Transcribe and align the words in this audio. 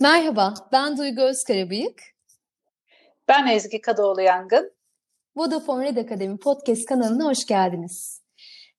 Merhaba, 0.00 0.54
ben 0.72 0.96
Duygu 0.96 1.22
Özkarabıyık. 1.22 2.02
Ben 3.28 3.46
Ezgi 3.46 3.80
Kadıoğlu 3.80 4.20
Yangın. 4.20 4.72
Vodafone 5.36 5.86
Red 5.86 5.96
Akademi 5.96 6.38
Podcast 6.38 6.84
kanalına 6.84 7.24
hoş 7.24 7.46
geldiniz. 7.46 8.20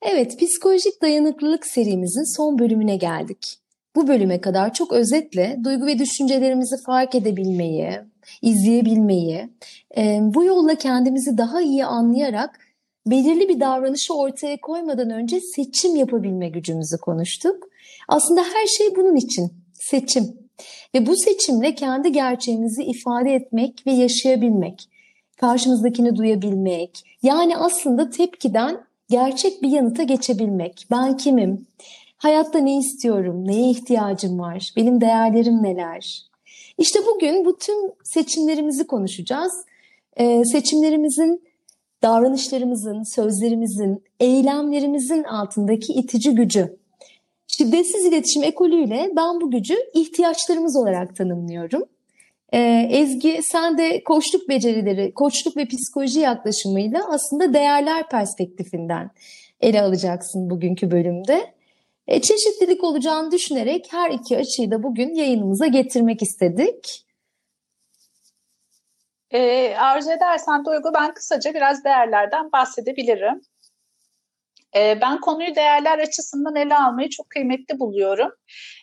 Evet, 0.01 0.39
psikolojik 0.39 1.01
dayanıklılık 1.01 1.65
serimizin 1.65 2.35
son 2.35 2.59
bölümüne 2.59 2.95
geldik. 2.95 3.57
Bu 3.95 4.07
bölüme 4.07 4.41
kadar 4.41 4.73
çok 4.73 4.93
özetle 4.93 5.57
duygu 5.63 5.85
ve 5.85 5.99
düşüncelerimizi 5.99 6.75
fark 6.85 7.15
edebilmeyi, 7.15 7.91
izleyebilmeyi, 8.41 9.49
bu 10.19 10.43
yolla 10.43 10.75
kendimizi 10.75 11.37
daha 11.37 11.61
iyi 11.61 11.85
anlayarak 11.85 12.59
belirli 13.05 13.49
bir 13.49 13.59
davranışı 13.59 14.13
ortaya 14.13 14.61
koymadan 14.61 15.09
önce 15.09 15.39
seçim 15.39 15.95
yapabilme 15.95 16.49
gücümüzü 16.49 16.97
konuştuk. 16.97 17.63
Aslında 18.07 18.41
her 18.41 18.65
şey 18.65 18.95
bunun 18.95 19.15
için, 19.15 19.53
seçim. 19.73 20.44
Ve 20.95 21.05
bu 21.05 21.15
seçimle 21.15 21.75
kendi 21.75 22.11
gerçeğimizi 22.11 22.83
ifade 22.83 23.33
etmek 23.33 23.87
ve 23.87 23.91
yaşayabilmek, 23.91 24.89
karşımızdakini 25.37 26.15
duyabilmek, 26.15 27.03
yani 27.23 27.57
aslında 27.57 28.09
tepkiden 28.09 28.81
gerçek 29.09 29.61
bir 29.61 29.69
yanıta 29.69 30.03
geçebilmek. 30.03 30.87
Ben 30.91 31.17
kimim? 31.17 31.67
Hayatta 32.17 32.59
ne 32.59 32.77
istiyorum? 32.77 33.47
Neye 33.47 33.69
ihtiyacım 33.69 34.39
var? 34.39 34.73
Benim 34.75 35.01
değerlerim 35.01 35.63
neler? 35.63 36.21
İşte 36.77 36.99
bugün 37.07 37.45
bu 37.45 37.57
tüm 37.57 37.75
seçimlerimizi 38.03 38.87
konuşacağız. 38.87 39.53
Ee, 40.17 40.45
seçimlerimizin, 40.45 41.43
davranışlarımızın, 42.03 43.03
sözlerimizin, 43.03 44.03
eylemlerimizin 44.19 45.23
altındaki 45.23 45.93
itici 45.93 46.35
gücü. 46.35 46.77
Şiddetsiz 47.57 48.05
iletişim 48.05 48.43
ekolüyle 48.43 49.11
ben 49.15 49.41
bu 49.41 49.51
gücü 49.51 49.75
ihtiyaçlarımız 49.93 50.75
olarak 50.75 51.15
tanımlıyorum. 51.15 51.83
Ee, 52.53 52.87
Ezgi 52.91 53.39
sen 53.43 53.77
de 53.77 54.03
koçluk 54.03 54.49
becerileri, 54.49 55.13
koçluk 55.13 55.57
ve 55.57 55.65
psikoloji 55.65 56.19
yaklaşımıyla 56.19 57.01
aslında 57.09 57.53
değerler 57.53 58.09
perspektifinden 58.09 59.09
ele 59.61 59.81
alacaksın 59.81 60.49
bugünkü 60.49 60.91
bölümde. 60.91 61.53
E, 62.07 62.21
çeşitlilik 62.21 62.83
olacağını 62.83 63.31
düşünerek 63.31 63.87
her 63.91 64.11
iki 64.11 64.37
açıyı 64.37 64.71
da 64.71 64.83
bugün 64.83 65.13
yayınımıza 65.13 65.67
getirmek 65.67 66.21
istedik. 66.21 67.05
E, 69.31 69.73
arzu 69.77 70.11
edersen 70.11 70.65
Duygu 70.65 70.93
ben 70.93 71.13
kısaca 71.13 71.53
biraz 71.53 71.83
değerlerden 71.83 72.51
bahsedebilirim. 72.51 73.41
E, 74.75 75.01
ben 75.01 75.19
konuyu 75.21 75.55
değerler 75.55 75.99
açısından 75.99 76.55
ele 76.55 76.77
almayı 76.77 77.09
çok 77.09 77.29
kıymetli 77.29 77.79
buluyorum. 77.79 78.31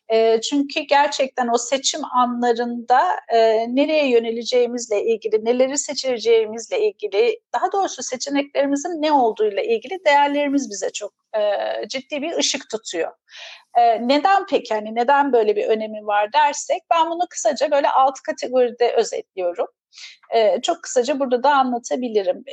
E, 0.08 0.40
çünkü 0.40 0.80
gerçekten 0.80 1.48
o 1.54 1.58
seçim 1.58 2.00
anlarında 2.04 3.00
e, 3.28 3.38
nereye 3.76 4.10
yöneleceğimizle 4.10 5.04
ilgili, 5.04 5.44
neleri 5.44 5.78
seçeceğimizle 5.78 6.80
ilgili, 6.88 7.40
daha 7.54 7.72
doğrusu 7.72 8.02
seçeneklerimizin 8.02 9.02
ne 9.02 9.12
olduğuyla 9.12 9.62
ilgili 9.62 10.04
değerlerimiz 10.06 10.70
bize 10.70 10.90
çok 10.90 11.12
e, 11.36 11.40
ciddi 11.88 12.22
bir 12.22 12.36
ışık 12.36 12.70
tutuyor. 12.70 13.12
E, 13.78 14.08
neden 14.08 14.46
peki 14.46 14.74
hani 14.74 14.94
neden 14.94 15.32
böyle 15.32 15.56
bir 15.56 15.64
önemi 15.66 16.06
var 16.06 16.32
dersek 16.32 16.82
ben 16.90 17.10
bunu 17.10 17.22
kısaca 17.30 17.70
böyle 17.70 17.88
alt 17.90 18.20
kategoride 18.20 18.92
özetliyorum. 18.96 19.66
Çok 20.62 20.82
kısaca 20.82 21.20
burada 21.20 21.42
da 21.42 21.50
anlatabilirim. 21.54 22.44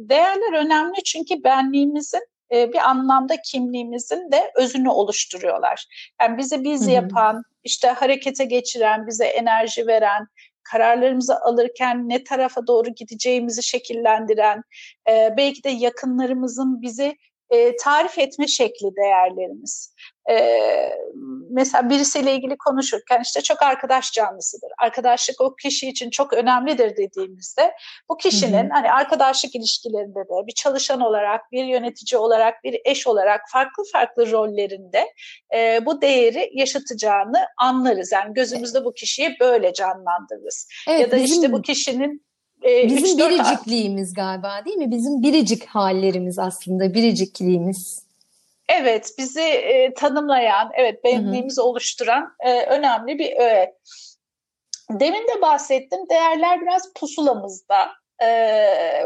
Değerler 0.00 0.52
önemli 0.64 1.02
çünkü 1.04 1.44
benliğimizin 1.44 2.22
e, 2.52 2.72
bir 2.72 2.88
anlamda 2.90 3.36
kimliğimizin 3.44 4.32
de 4.32 4.52
özünü 4.56 4.88
oluşturuyorlar. 4.88 5.86
Yani 6.20 6.38
bizi 6.38 6.64
biz 6.64 6.82
Hı-hı. 6.82 6.90
yapan, 6.90 7.42
işte 7.64 7.88
harekete 7.88 8.44
geçiren, 8.44 9.06
bize 9.06 9.24
enerji 9.24 9.86
veren, 9.86 10.26
kararlarımızı 10.62 11.40
alırken 11.40 12.08
ne 12.08 12.24
tarafa 12.24 12.66
doğru 12.66 12.88
gideceğimizi 12.88 13.62
şekillendiren, 13.62 14.62
e, 15.10 15.34
belki 15.36 15.64
de 15.64 15.68
yakınlarımızın 15.68 16.82
bizi 16.82 17.16
e, 17.50 17.76
tarif 17.76 18.18
etme 18.18 18.46
şekli 18.46 18.96
değerlerimiz 18.96 19.94
e, 20.30 20.36
mesela 21.50 21.90
birisiyle 21.90 22.34
ilgili 22.34 22.56
konuşurken 22.56 23.20
işte 23.22 23.40
çok 23.40 23.62
arkadaş 23.62 24.12
canlısıdır. 24.12 24.70
Arkadaşlık 24.78 25.40
o 25.40 25.54
kişi 25.54 25.88
için 25.88 26.10
çok 26.10 26.32
önemlidir 26.32 26.96
dediğimizde 26.96 27.72
bu 28.08 28.16
kişinin 28.16 28.64
hı 28.64 28.66
hı. 28.66 28.72
hani 28.72 28.92
arkadaşlık 28.92 29.54
ilişkilerinde 29.54 30.18
de 30.18 30.46
bir 30.46 30.52
çalışan 30.52 31.00
olarak, 31.00 31.52
bir 31.52 31.64
yönetici 31.64 32.18
olarak, 32.18 32.64
bir 32.64 32.80
eş 32.84 33.06
olarak 33.06 33.40
farklı 33.52 33.82
farklı 33.92 34.30
rollerinde 34.30 35.04
e, 35.54 35.86
bu 35.86 36.02
değeri 36.02 36.50
yaşatacağını 36.54 37.46
anlarız. 37.58 38.12
Yani 38.12 38.34
gözümüzde 38.34 38.84
bu 38.84 38.94
kişiyi 38.94 39.36
böyle 39.40 39.72
canlandırırız. 39.72 40.68
Evet, 40.88 41.00
ya 41.00 41.10
da 41.10 41.16
bizim... 41.16 41.36
işte 41.36 41.52
bu 41.52 41.62
kişinin 41.62 42.26
Bizim 42.64 43.18
biricikliğimiz 43.18 44.14
galiba 44.14 44.64
değil 44.64 44.76
mi? 44.76 44.90
Bizim 44.90 45.22
biricik 45.22 45.66
hallerimiz 45.66 46.38
aslında, 46.38 46.94
biricikliğimiz. 46.94 48.05
Evet, 48.68 49.10
bizi 49.18 49.42
e, 49.42 49.94
tanımlayan, 49.94 50.70
evet 50.74 51.04
benliğimizi 51.04 51.60
oluşturan 51.60 52.32
e, 52.40 52.62
önemli 52.62 53.18
bir 53.18 53.36
öğe. 53.36 53.74
Demin 54.90 55.28
de 55.28 55.42
bahsettim, 55.42 56.00
değerler 56.10 56.60
biraz 56.60 56.92
pusulamızda. 56.92 57.88
E, 58.22 58.28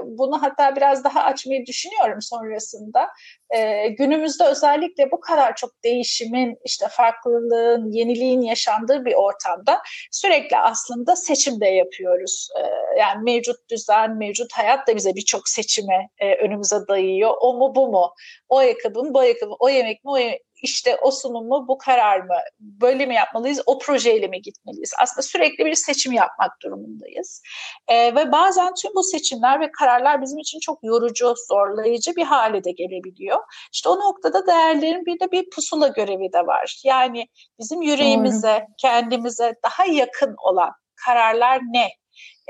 bunu 0.04 0.43
hatta 0.43 0.76
biraz 0.76 1.04
daha 1.04 1.25
açmayı 1.25 1.66
düşünüyorum 1.66 2.22
sonrasında. 2.22 3.09
E, 3.50 3.88
günümüzde 3.88 4.44
özellikle 4.44 5.10
bu 5.10 5.21
kadar 5.21 5.56
çok 5.56 5.84
değişimin, 5.84 6.59
işte 6.65 6.87
farklılığın, 6.91 7.93
yeniliğin 7.93 8.41
yaşandığı 8.41 9.04
bir 9.04 9.15
ortamda 9.15 9.82
sürekli 10.10 10.56
aslında 10.56 11.16
seçim 11.16 11.60
de 11.60 11.66
yapıyoruz. 11.66 12.49
E, 12.59 12.60
yani 12.99 13.22
mevcut 13.22 13.70
düzen, 13.70 14.16
mevcut 14.16 14.53
hayat 14.53 14.88
da 14.88 14.97
bize 14.97 15.15
birçok 15.15 15.49
seçime 15.49 16.09
e, 16.19 16.34
önümüze 16.34 16.76
dayıyor. 16.88 17.34
O 17.41 17.54
mu 17.54 17.75
bu 17.75 17.88
mu? 17.88 18.15
O 18.49 18.56
ayakkabı 18.59 19.15
bu 19.15 19.19
ayakkabı? 19.19 19.53
O 19.59 19.69
yemek 19.69 20.04
mi, 20.04 20.10
o 20.10 20.19
işte 20.62 20.97
o 21.03 21.10
sunum 21.10 21.48
mu, 21.48 21.65
bu 21.69 21.78
karar 21.78 22.21
mı, 22.21 22.37
böyle 22.60 23.06
mi 23.06 23.15
yapmalıyız, 23.15 23.62
o 23.66 23.78
projeyle 23.78 24.26
mi 24.26 24.43
gitmeliyiz? 24.43 24.93
Aslında 25.00 25.22
sürekli 25.22 25.65
bir 25.65 25.75
seçim 25.75 26.12
yapmak 26.12 26.50
durumundayız. 26.62 27.43
E, 27.88 28.15
ve 28.15 28.32
bazen 28.32 28.75
tüm 28.75 28.94
bu 28.94 29.03
seçimler 29.03 29.60
ve 29.60 29.70
kararlar 29.72 30.22
bizim 30.22 30.38
için 30.38 30.60
çok 30.60 30.78
yorucu, 30.82 31.34
zorlayıcı 31.49 32.16
bir 32.16 32.25
hale 32.25 32.65
de 32.65 32.70
gelebiliyor. 32.70 33.38
İşte 33.72 33.88
o 33.88 34.00
noktada 34.00 34.47
değerlerin 34.47 35.06
bir 35.06 35.20
de 35.20 35.32
bir 35.32 35.50
pusula 35.50 35.88
görevi 35.88 36.32
de 36.32 36.47
var. 36.47 36.81
Yani 36.84 37.26
bizim 37.59 37.82
yüreğimize, 37.82 38.60
Doğru. 38.60 38.75
kendimize 38.78 39.54
daha 39.65 39.84
yakın 39.84 40.34
olan 40.38 40.72
kararlar 41.06 41.60
ne? 41.72 41.88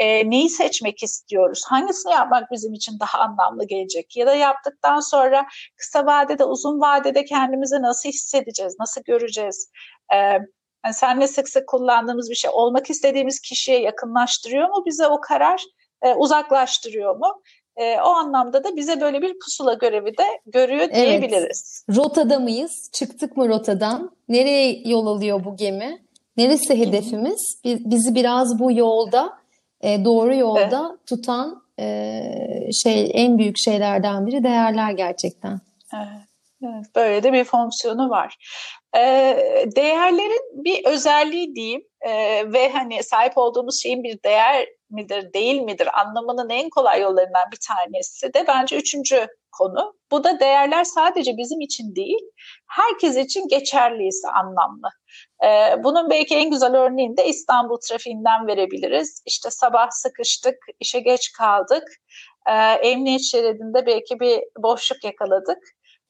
E, 0.00 0.30
neyi 0.30 0.50
seçmek 0.50 1.02
istiyoruz? 1.02 1.62
Hangisini 1.66 2.12
yapmak 2.12 2.50
bizim 2.50 2.72
için 2.72 3.00
daha 3.00 3.18
anlamlı 3.18 3.66
gelecek? 3.66 4.16
Ya 4.16 4.26
da 4.26 4.34
yaptıktan 4.34 5.00
sonra 5.00 5.46
kısa 5.76 6.06
vadede, 6.06 6.44
uzun 6.44 6.80
vadede 6.80 7.24
kendimizi 7.24 7.82
nasıl 7.82 8.08
hissedeceğiz? 8.08 8.76
Nasıl 8.80 9.02
göreceğiz? 9.02 9.70
E, 10.12 10.16
yani 10.84 10.94
senle 10.94 11.26
sık 11.26 11.48
sık 11.48 11.68
kullandığımız 11.68 12.30
bir 12.30 12.34
şey 12.34 12.50
olmak 12.54 12.90
istediğimiz 12.90 13.40
kişiye 13.40 13.80
yakınlaştırıyor 13.80 14.68
mu 14.68 14.82
bize 14.86 15.06
o 15.06 15.20
karar? 15.20 15.62
E, 16.02 16.14
uzaklaştırıyor 16.14 17.16
mu? 17.16 17.42
E, 17.76 18.00
o 18.00 18.08
anlamda 18.08 18.64
da 18.64 18.76
bize 18.76 19.00
böyle 19.00 19.22
bir 19.22 19.38
pusula 19.38 19.74
görevi 19.74 20.18
de 20.18 20.24
görüyor 20.46 20.90
diyebiliriz. 20.94 21.84
Evet. 21.88 21.98
Rotada 21.98 22.38
mıyız? 22.38 22.90
Çıktık 22.92 23.36
mı 23.36 23.48
rotadan? 23.48 24.10
Nereye 24.28 24.82
yol 24.88 25.06
alıyor 25.06 25.44
bu 25.44 25.56
gemi? 25.56 26.02
Neresi 26.36 26.78
hedefimiz? 26.78 27.60
Bizi 27.64 28.14
biraz 28.14 28.58
bu 28.58 28.72
yolda 28.72 29.39
e, 29.80 30.04
doğru 30.04 30.34
yolda 30.34 30.88
evet. 30.90 31.06
tutan 31.06 31.62
e, 31.78 32.72
şey 32.72 33.10
en 33.14 33.38
büyük 33.38 33.58
şeylerden 33.58 34.26
biri 34.26 34.44
değerler 34.44 34.90
gerçekten. 34.90 35.60
Evet. 35.94 36.30
Evet, 36.64 36.86
böyle 36.96 37.22
de 37.22 37.32
bir 37.32 37.44
fonksiyonu 37.44 38.10
var. 38.10 38.36
Ee, 38.96 39.36
değerlerin 39.76 40.64
bir 40.64 40.84
özelliği 40.84 41.54
diyeyim 41.54 41.82
e, 42.00 42.12
ve 42.52 42.70
hani 42.72 43.02
sahip 43.02 43.38
olduğumuz 43.38 43.82
şeyin 43.82 44.04
bir 44.04 44.22
değer 44.22 44.66
midir, 44.90 45.32
değil 45.32 45.60
midir 45.62 46.00
anlamanın 46.00 46.50
en 46.50 46.70
kolay 46.70 47.00
yollarından 47.00 47.50
bir 47.52 47.58
tanesi 47.68 48.34
de 48.34 48.44
bence 48.48 48.76
üçüncü 48.76 49.26
konu. 49.52 49.94
Bu 50.10 50.24
da 50.24 50.40
değerler 50.40 50.84
sadece 50.84 51.36
bizim 51.36 51.60
için 51.60 51.94
değil, 51.94 52.20
herkes 52.66 53.16
için 53.16 53.48
geçerliyse 53.48 54.28
anlamlı. 54.28 54.88
Ee, 55.44 55.84
bunun 55.84 56.10
belki 56.10 56.34
en 56.36 56.50
güzel 56.50 56.76
örneğini 56.76 57.16
de 57.16 57.26
İstanbul 57.26 57.78
trafiğinden 57.88 58.46
verebiliriz. 58.46 59.22
İşte 59.26 59.50
sabah 59.50 59.90
sıkıştık, 59.90 60.56
işe 60.80 61.00
geç 61.00 61.32
kaldık, 61.32 61.84
ee, 62.48 62.52
emniyet 62.88 63.22
şeridinde 63.22 63.86
belki 63.86 64.20
bir 64.20 64.40
boşluk 64.58 65.04
yakaladık. 65.04 65.58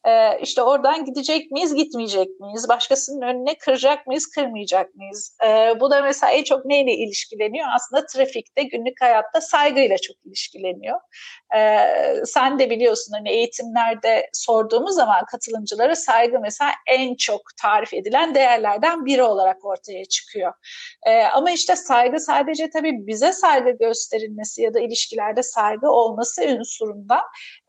Ee, 0.07 0.39
işte 0.43 0.63
oradan 0.63 1.05
gidecek 1.05 1.51
miyiz, 1.51 1.75
gitmeyecek 1.75 2.41
miyiz? 2.41 2.69
Başkasının 2.69 3.23
önüne 3.23 3.59
kıracak 3.59 4.07
mıyız, 4.07 4.27
kırmayacak 4.35 4.95
mıyız? 4.95 5.37
Ee, 5.45 5.75
bu 5.81 5.91
da 5.91 6.03
mesela 6.03 6.33
en 6.33 6.45
çok 6.45 6.65
neyle 6.65 6.93
ilişkileniyor? 6.93 7.67
Aslında 7.75 8.07
trafikte, 8.07 8.63
günlük 8.63 9.01
hayatta 9.01 9.41
saygıyla 9.41 9.99
çok 9.99 10.17
ilişkileniyor. 10.25 11.01
Ee, 11.57 12.23
sen 12.25 12.59
de 12.59 12.71
biliyorsun 12.71 13.13
hani 13.13 13.31
eğitimlerde 13.31 14.31
sorduğumuz 14.33 14.95
zaman 14.95 15.25
katılımcılara 15.25 15.95
saygı 15.95 16.41
mesela 16.41 16.71
en 16.87 17.15
çok 17.15 17.41
tarif 17.63 17.95
edilen 17.95 18.35
değerlerden 18.35 19.07
biri 19.07 19.23
olarak 19.23 19.65
ortaya 19.65 20.05
çıkıyor. 20.05 20.53
ama 21.33 21.51
işte 21.51 21.77
saygı 21.77 22.21
sadece 22.21 22.71
tabii 22.71 23.07
bize 23.07 23.33
saygı 23.33 23.71
gösterilmesi 23.71 24.63
ya 24.63 24.75
da 24.75 24.81
ilişkilerde 24.81 25.43
saygı 25.43 25.91
olması 25.91 26.43
unsurundan 26.43 27.23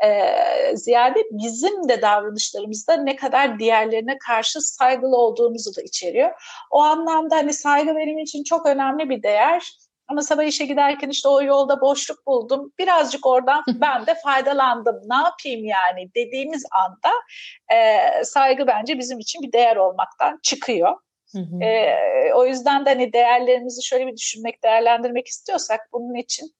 e, 0.05 0.35
ziyade 0.75 1.19
bizim 1.31 1.89
de 1.89 2.01
davranışlarımız 2.01 2.20
davranışlarımızda 2.21 2.97
ne 2.97 3.15
kadar 3.15 3.59
diğerlerine 3.59 4.17
karşı 4.17 4.61
saygılı 4.61 5.17
olduğumuzu 5.17 5.75
da 5.75 5.81
içeriyor. 5.81 6.31
O 6.71 6.81
anlamda 6.81 7.35
hani 7.35 7.53
saygı 7.53 7.95
benim 7.95 8.17
için 8.17 8.43
çok 8.43 8.65
önemli 8.65 9.09
bir 9.09 9.23
değer. 9.23 9.73
Ama 10.07 10.21
sabah 10.21 10.43
işe 10.43 10.65
giderken 10.65 11.09
işte 11.09 11.29
o 11.29 11.41
yolda 11.41 11.81
boşluk 11.81 12.27
buldum. 12.27 12.73
Birazcık 12.79 13.25
oradan 13.25 13.63
ben 13.67 14.05
de 14.05 14.15
faydalandım. 14.15 14.95
Ne 15.09 15.15
yapayım 15.15 15.65
yani 15.65 16.11
dediğimiz 16.15 16.65
anda 16.71 17.11
e, 17.73 18.23
saygı 18.23 18.67
bence 18.67 18.97
bizim 18.97 19.19
için 19.19 19.41
bir 19.41 19.51
değer 19.51 19.75
olmaktan 19.75 20.39
çıkıyor. 20.43 20.97
E, 21.61 22.33
o 22.33 22.45
yüzden 22.45 22.85
de 22.85 22.89
hani 22.89 23.13
değerlerimizi 23.13 23.83
şöyle 23.83 24.07
bir 24.07 24.17
düşünmek, 24.17 24.63
değerlendirmek 24.63 25.27
istiyorsak 25.27 25.79
bunun 25.93 26.15
için 26.15 26.55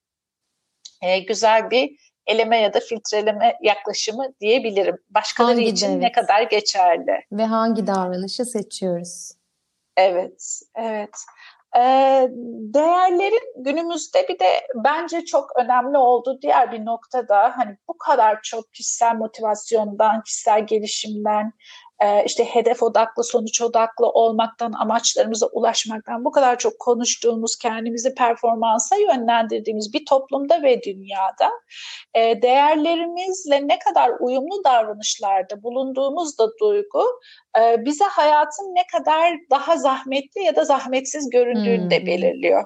e, 1.02 1.20
güzel 1.20 1.72
bir 1.72 2.11
eleme 2.28 2.58
ya 2.58 2.74
da 2.74 2.80
filtreleme 2.80 3.58
yaklaşımı 3.62 4.28
diyebilirim. 4.42 4.98
Başkaları 5.10 5.56
hangi 5.56 5.70
için 5.70 5.92
evet. 5.92 6.02
ne 6.02 6.12
kadar 6.12 6.42
geçerli. 6.42 7.26
Ve 7.32 7.46
hangi 7.46 7.88
davranışı 7.88 8.46
seçiyoruz? 8.46 9.32
Evet, 9.98 10.62
evet. 10.76 11.16
Ee, 11.78 12.28
değerlerin 12.74 13.64
günümüzde 13.64 14.28
bir 14.30 14.40
de 14.40 14.68
bence 14.76 15.26
çok 15.26 15.50
önemli 15.58 15.98
olduğu 15.98 16.42
diğer 16.42 16.72
bir 16.72 16.86
noktada 16.86 17.58
hani 17.58 17.78
bu 17.88 17.98
kadar 17.98 18.42
çok 18.42 18.74
kişisel 18.74 19.16
motivasyondan, 19.16 20.24
kişisel 20.24 20.66
gelişimden, 20.68 21.54
e, 22.02 22.24
işte 22.26 22.46
hedef 22.46 22.84
odaklı, 22.84 23.24
sonuç 23.24 23.62
odaklı 23.62 24.10
olmaktan, 24.10 24.72
amaçlarımıza 24.72 25.48
ulaşmaktan 25.48 26.26
bu 26.26 26.32
kadar 26.32 26.58
çok 26.58 26.80
konuştuğumuz, 26.80 27.58
kendimizi 27.58 28.16
performansa 28.16 28.96
yönlendirdiğimiz 28.96 29.94
bir 29.94 30.06
toplumda 30.06 30.64
ve 30.64 30.84
dünyada 30.84 31.52
e, 32.14 32.42
değerlerimizle 32.42 33.68
ne 33.68 33.80
kadar 33.80 34.12
uyumlu 34.20 34.64
davranışlarda 34.64 35.64
bulunduğumuz 35.64 36.38
da 36.40 36.48
duygu 36.60 37.06
e, 37.60 37.86
bize 37.86 38.06
hayatın 38.06 38.76
ne 38.76 38.88
kadar 38.92 39.34
daha 39.50 39.78
zahmetli 39.78 40.44
ya 40.44 40.56
da 40.56 40.64
zahmetsiz 40.64 41.30
göründüğünü 41.30 41.92
de 41.92 42.00
hmm. 42.00 42.06
belirliyor. 42.06 42.66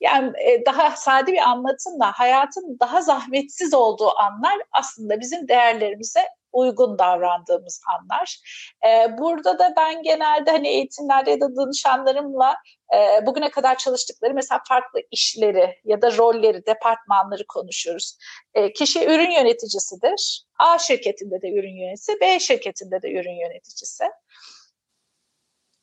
Yani 0.00 0.32
daha 0.66 0.96
sade 0.96 1.32
bir 1.32 1.48
anlatımla 1.48 2.12
hayatın 2.12 2.76
daha 2.80 3.02
zahmetsiz 3.02 3.74
olduğu 3.74 4.18
anlar 4.18 4.58
aslında 4.72 5.20
bizim 5.20 5.48
değerlerimize 5.48 6.20
uygun 6.52 6.98
davrandığımız 6.98 7.82
anlar. 7.98 8.38
E, 8.86 9.18
burada 9.18 9.58
da 9.58 9.74
ben 9.76 10.02
genelde 10.02 10.50
hani 10.50 10.68
eğitimlerde 10.68 11.30
ya 11.30 11.40
da 11.40 11.56
danışanlarımla 11.56 12.56
e, 12.94 13.26
bugüne 13.26 13.50
kadar 13.50 13.78
çalıştıkları 13.78 14.34
mesela 14.34 14.60
farklı 14.68 15.00
işleri 15.10 15.74
ya 15.84 16.02
da 16.02 16.16
rolleri, 16.16 16.66
departmanları 16.66 17.46
konuşuyoruz. 17.48 18.18
E, 18.54 18.72
kişi 18.72 19.04
ürün 19.04 19.30
yöneticisidir. 19.30 20.44
A 20.58 20.78
şirketinde 20.78 21.42
de 21.42 21.48
ürün 21.48 21.76
yöneticisi, 21.76 22.20
B 22.20 22.40
şirketinde 22.40 23.02
de 23.02 23.12
ürün 23.12 23.40
yöneticisi. 23.40 24.04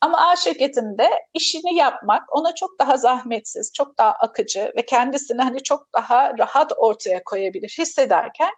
Ama 0.02 0.30
A 0.30 0.36
şirketinde 0.36 1.10
işini 1.34 1.76
yapmak 1.76 2.36
ona 2.36 2.56
çok 2.56 2.80
daha 2.80 2.98
zahmetsiz, 2.98 3.74
çok 3.74 3.98
daha 3.98 4.12
akıcı 4.12 4.74
ve 4.78 4.86
kendisini 4.86 5.42
hani 5.42 5.64
çok 5.64 5.94
daha 5.94 6.38
rahat 6.38 6.72
ortaya 6.78 7.24
koyabilir 7.24 7.76
hissederken 7.80 8.52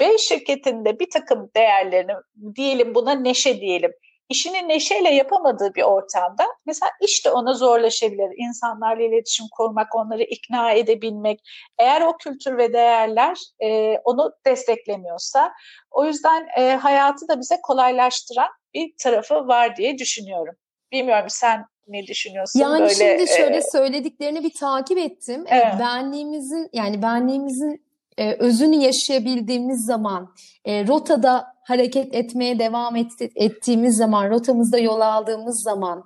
B 0.00 0.18
şirketinde 0.18 1.00
bir 1.00 1.10
takım 1.10 1.50
değerlerini 1.56 2.12
diyelim 2.56 2.94
buna 2.94 3.12
neşe 3.12 3.60
diyelim 3.60 3.92
işini 4.30 4.68
neşeyle 4.68 5.10
yapamadığı 5.10 5.74
bir 5.74 5.82
ortamda 5.82 6.46
mesela 6.66 6.90
iş 7.00 7.26
de 7.26 7.30
ona 7.30 7.54
zorlaşabilir. 7.54 8.34
İnsanlarla 8.36 9.02
iletişim 9.02 9.46
kurmak, 9.52 9.94
onları 9.94 10.22
ikna 10.22 10.72
edebilmek. 10.72 11.40
Eğer 11.78 12.02
o 12.02 12.16
kültür 12.16 12.58
ve 12.58 12.72
değerler 12.72 13.38
e, 13.62 13.98
onu 14.04 14.32
desteklemiyorsa 14.46 15.52
o 15.90 16.04
yüzden 16.04 16.48
e, 16.58 16.70
hayatı 16.70 17.28
da 17.28 17.40
bize 17.40 17.60
kolaylaştıran 17.62 18.48
bir 18.74 18.92
tarafı 18.98 19.34
var 19.34 19.76
diye 19.76 19.98
düşünüyorum. 19.98 20.54
Bilmiyorum 20.92 21.26
sen 21.28 21.64
ne 21.88 22.06
düşünüyorsun? 22.06 22.60
Yani 22.60 22.80
böyle, 22.80 22.94
şimdi 22.94 23.28
şöyle 23.36 23.56
e... 23.56 23.62
söylediklerini 23.62 24.42
bir 24.42 24.54
takip 24.54 24.98
ettim. 24.98 25.44
Evet. 25.48 25.74
Benliğimizin 25.80 26.68
yani 26.72 27.02
benliğimizin 27.02 27.89
e, 28.18 28.32
özünü 28.32 28.76
yaşayabildiğimiz 28.76 29.86
zaman, 29.86 30.34
e, 30.64 30.86
rotada 30.86 31.46
hareket 31.62 32.14
etmeye 32.14 32.58
devam 32.58 32.96
et, 32.96 33.12
ettiğimiz 33.36 33.96
zaman, 33.96 34.30
rotamızda 34.30 34.78
yol 34.78 35.00
aldığımız 35.00 35.62
zaman, 35.62 36.04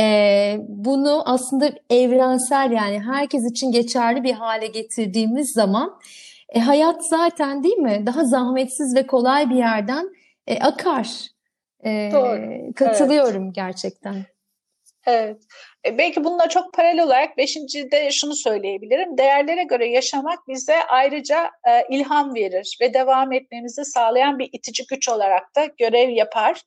e, 0.00 0.56
bunu 0.68 1.22
aslında 1.26 1.72
evrensel 1.90 2.70
yani 2.70 3.00
herkes 3.00 3.50
için 3.50 3.72
geçerli 3.72 4.24
bir 4.24 4.32
hale 4.32 4.66
getirdiğimiz 4.66 5.52
zaman, 5.52 5.98
e, 6.48 6.60
hayat 6.60 7.08
zaten 7.08 7.62
değil 7.62 7.76
mi 7.76 8.02
daha 8.06 8.24
zahmetsiz 8.24 8.94
ve 8.94 9.06
kolay 9.06 9.50
bir 9.50 9.56
yerden 9.56 10.08
e, 10.46 10.58
akar. 10.58 11.08
E, 11.84 12.10
Doğru. 12.12 12.72
Katılıyorum 12.74 13.44
evet. 13.44 13.54
gerçekten. 13.54 14.26
Evet. 15.06 15.42
E, 15.86 15.98
belki 15.98 16.24
bununla 16.24 16.48
çok 16.48 16.72
paralel 16.72 17.04
olarak 17.04 17.36
beşincide 17.38 18.10
şunu 18.10 18.34
söyleyebilirim. 18.34 19.18
Değerlere 19.18 19.62
göre 19.62 19.88
yaşamak 19.88 20.48
bize 20.48 20.84
ayrıca 20.84 21.50
e, 21.68 21.96
ilham 21.96 22.34
verir 22.34 22.78
ve 22.80 22.94
devam 22.94 23.32
etmemizi 23.32 23.84
sağlayan 23.84 24.38
bir 24.38 24.48
itici 24.52 24.86
güç 24.90 25.08
olarak 25.08 25.56
da 25.56 25.64
görev 25.78 26.08
yapar. 26.08 26.62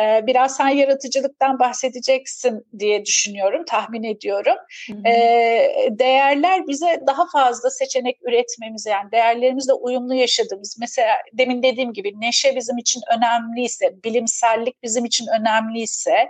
E, 0.00 0.26
biraz 0.26 0.56
sen 0.56 0.68
yaratıcılıktan 0.68 1.58
bahsedeceksin 1.58 2.66
diye 2.78 3.04
düşünüyorum, 3.04 3.64
tahmin 3.64 4.02
ediyorum. 4.02 4.56
Hı 4.86 4.92
hı. 4.92 5.08
E, 5.08 5.88
değerler 5.90 6.66
bize 6.66 7.00
daha 7.06 7.26
fazla 7.32 7.70
seçenek 7.70 8.18
üretmemize 8.22 8.90
yani 8.90 9.12
değerlerimizle 9.12 9.72
uyumlu 9.72 10.14
yaşadığımız 10.14 10.76
mesela 10.80 11.16
demin 11.32 11.62
dediğim 11.62 11.92
gibi 11.92 12.20
neşe 12.20 12.56
bizim 12.56 12.78
için 12.78 13.00
önemliyse, 13.16 13.94
bilimsellik 14.04 14.82
bizim 14.82 15.04
için 15.04 15.26
önemliyse, 15.40 16.28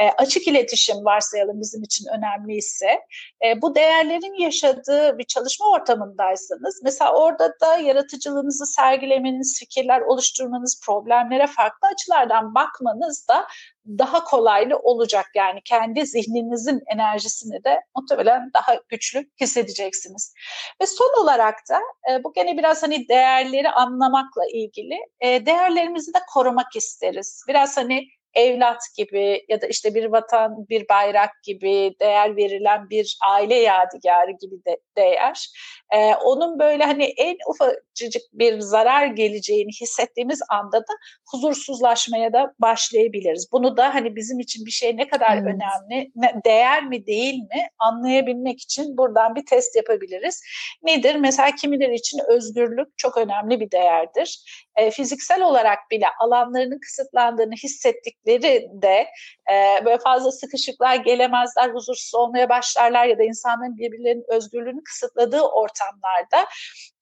e, 0.00 0.04
açık 0.18 0.48
iletişim 0.48 1.04
varsayalım 1.04 1.60
bizim 1.60 1.81
bizim 1.82 2.06
için 2.06 2.18
önemliyse 2.18 3.00
e, 3.44 3.62
bu 3.62 3.74
değerlerin 3.74 4.42
yaşadığı 4.42 5.18
bir 5.18 5.24
çalışma 5.24 5.66
ortamındaysanız 5.70 6.80
mesela 6.82 7.14
orada 7.14 7.54
da 7.60 7.76
yaratıcılığınızı 7.76 8.66
sergilemeniz, 8.66 9.58
fikirler 9.58 10.00
oluşturmanız, 10.00 10.80
problemlere 10.86 11.46
farklı 11.46 11.88
açılardan 11.88 12.54
bakmanız 12.54 13.28
da 13.28 13.46
daha 13.86 14.24
kolaylı 14.24 14.76
olacak. 14.76 15.26
Yani 15.34 15.60
kendi 15.64 16.06
zihninizin 16.06 16.80
enerjisini 16.86 17.64
de 17.64 17.80
muhtemelen 17.96 18.50
daha 18.54 18.74
güçlü 18.88 19.30
hissedeceksiniz. 19.40 20.34
Ve 20.82 20.86
son 20.86 21.22
olarak 21.22 21.54
da 21.70 21.80
e, 22.10 22.24
bu 22.24 22.32
gene 22.32 22.58
biraz 22.58 22.82
hani 22.82 23.08
değerleri 23.08 23.70
anlamakla 23.70 24.42
ilgili. 24.52 24.94
E, 25.20 25.46
değerlerimizi 25.46 26.14
de 26.14 26.18
korumak 26.34 26.76
isteriz. 26.76 27.44
Biraz 27.48 27.76
hani 27.76 28.08
evlat 28.34 28.82
gibi 28.96 29.44
ya 29.48 29.60
da 29.60 29.66
işte 29.66 29.94
bir 29.94 30.04
vatan, 30.04 30.68
bir 30.68 30.88
bayrak 30.88 31.30
gibi 31.42 31.94
değer 32.00 32.36
verilen 32.36 32.90
bir 32.90 33.18
aile 33.28 33.54
yadigarı 33.54 34.30
gibi 34.30 34.64
de 34.66 34.78
değer. 34.96 35.48
Ee, 35.94 36.14
onun 36.14 36.58
böyle 36.58 36.84
hani 36.84 37.04
en 37.04 37.36
ufacık 37.48 38.22
bir 38.32 38.60
zarar 38.60 39.06
geleceğini 39.06 39.70
hissettiğimiz 39.80 40.40
anda 40.48 40.80
da 40.80 40.92
huzursuzlaşmaya 41.30 42.32
da 42.32 42.54
başlayabiliriz. 42.58 43.48
Bunu 43.52 43.76
da 43.76 43.94
hani 43.94 44.16
bizim 44.16 44.40
için 44.40 44.66
bir 44.66 44.70
şey 44.70 44.96
ne 44.96 45.08
kadar 45.08 45.36
evet. 45.36 45.46
önemli, 45.46 46.10
ne, 46.16 46.34
değer 46.44 46.84
mi 46.84 47.06
değil 47.06 47.34
mi 47.34 47.68
anlayabilmek 47.78 48.60
için 48.60 48.96
buradan 48.96 49.34
bir 49.34 49.46
test 49.46 49.76
yapabiliriz. 49.76 50.42
Nedir? 50.82 51.14
Mesela 51.14 51.50
kimileri 51.50 51.94
için 51.94 52.20
özgürlük 52.28 52.98
çok 52.98 53.16
önemli 53.16 53.60
bir 53.60 53.70
değerdir. 53.70 54.44
E, 54.76 54.90
fiziksel 54.90 55.42
olarak 55.42 55.78
bile 55.90 56.06
alanlarının 56.20 56.78
kısıtlandığını 56.78 57.54
hissettikleri 57.54 58.68
de 58.72 59.06
e, 59.52 59.84
böyle 59.84 59.98
fazla 59.98 60.32
sıkışıklar 60.32 60.96
gelemezler, 60.96 61.70
huzursuz 61.70 62.14
olmaya 62.14 62.48
başlarlar 62.48 63.06
ya 63.06 63.18
da 63.18 63.22
insanların 63.22 63.78
birbirlerinin 63.78 64.24
özgürlüğünü 64.28 64.84
kısıtladığı 64.84 65.42
ortamlarda 65.42 66.46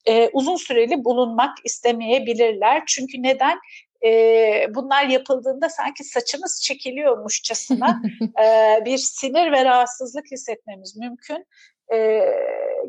e, 0.06 0.28
uzun 0.32 0.56
süreli 0.56 1.04
bulunmak 1.04 1.58
istemeyebilirler. 1.64 2.82
Çünkü 2.86 3.22
neden? 3.22 3.58
e, 4.04 4.66
bunlar 4.74 5.04
yapıldığında 5.04 5.68
sanki 5.68 6.04
saçımız 6.04 6.62
çekiliyormuşçasına 6.62 8.02
e, 8.44 8.78
bir 8.84 8.98
sinir 8.98 9.52
ve 9.52 9.64
rahatsızlık 9.64 10.30
hissetmemiz 10.30 10.96
mümkün 10.96 11.46
e, 11.92 12.22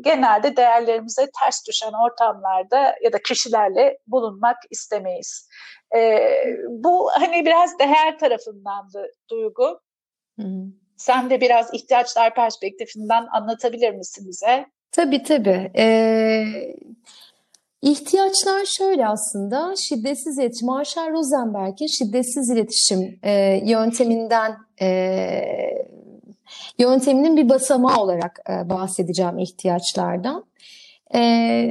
genelde 0.00 0.56
değerlerimize 0.56 1.28
ters 1.40 1.66
düşen 1.68 1.92
ortamlarda 2.04 2.94
ya 3.04 3.12
da 3.12 3.22
kişilerle 3.22 3.98
bulunmak 4.06 4.56
istemeyiz. 4.70 5.48
E, 5.96 6.28
bu 6.68 7.10
hani 7.12 7.44
biraz 7.44 7.78
değer 7.78 8.18
tarafındandı 8.18 9.12
Duygu. 9.30 9.80
Hı 10.40 10.42
hı. 10.42 10.64
Sen 10.96 11.30
de 11.30 11.40
biraz 11.40 11.74
ihtiyaçlar 11.74 12.34
perspektifinden 12.34 13.26
anlatabilir 13.32 13.90
misin 13.94 14.24
bize? 14.28 14.66
Tabii 14.92 15.22
tabii. 15.22 15.70
Ee, 15.76 16.44
ihtiyaçlar 17.82 18.64
şöyle 18.64 19.06
aslında 19.06 19.74
şiddetsiz 19.76 20.38
iletişim. 20.38 20.66
Marshall 20.66 21.10
Rosenberg'in 21.10 21.86
şiddetsiz 21.86 22.50
iletişim 22.50 23.18
e, 23.22 23.60
yönteminden 23.64 24.56
e, 24.80 24.88
yönteminin 26.78 27.36
bir 27.36 27.48
basamağı 27.48 27.96
olarak 27.96 28.40
e, 28.50 28.68
bahsedeceğim 28.70 29.38
ihtiyaçlardan. 29.38 30.44
E, 31.14 31.20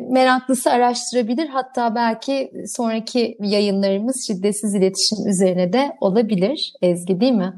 meraklısı 0.10 0.72
araştırabilir. 0.72 1.48
Hatta 1.48 1.96
belki 1.96 2.52
sonraki 2.68 3.38
yayınlarımız 3.40 4.28
şiddetsiz 4.28 4.76
iletişim 4.76 5.28
üzerine 5.28 5.74
de 5.74 5.98
olabilir. 6.02 6.74
Ezgi 6.82 7.22
değil 7.22 7.32
mi? 7.32 7.54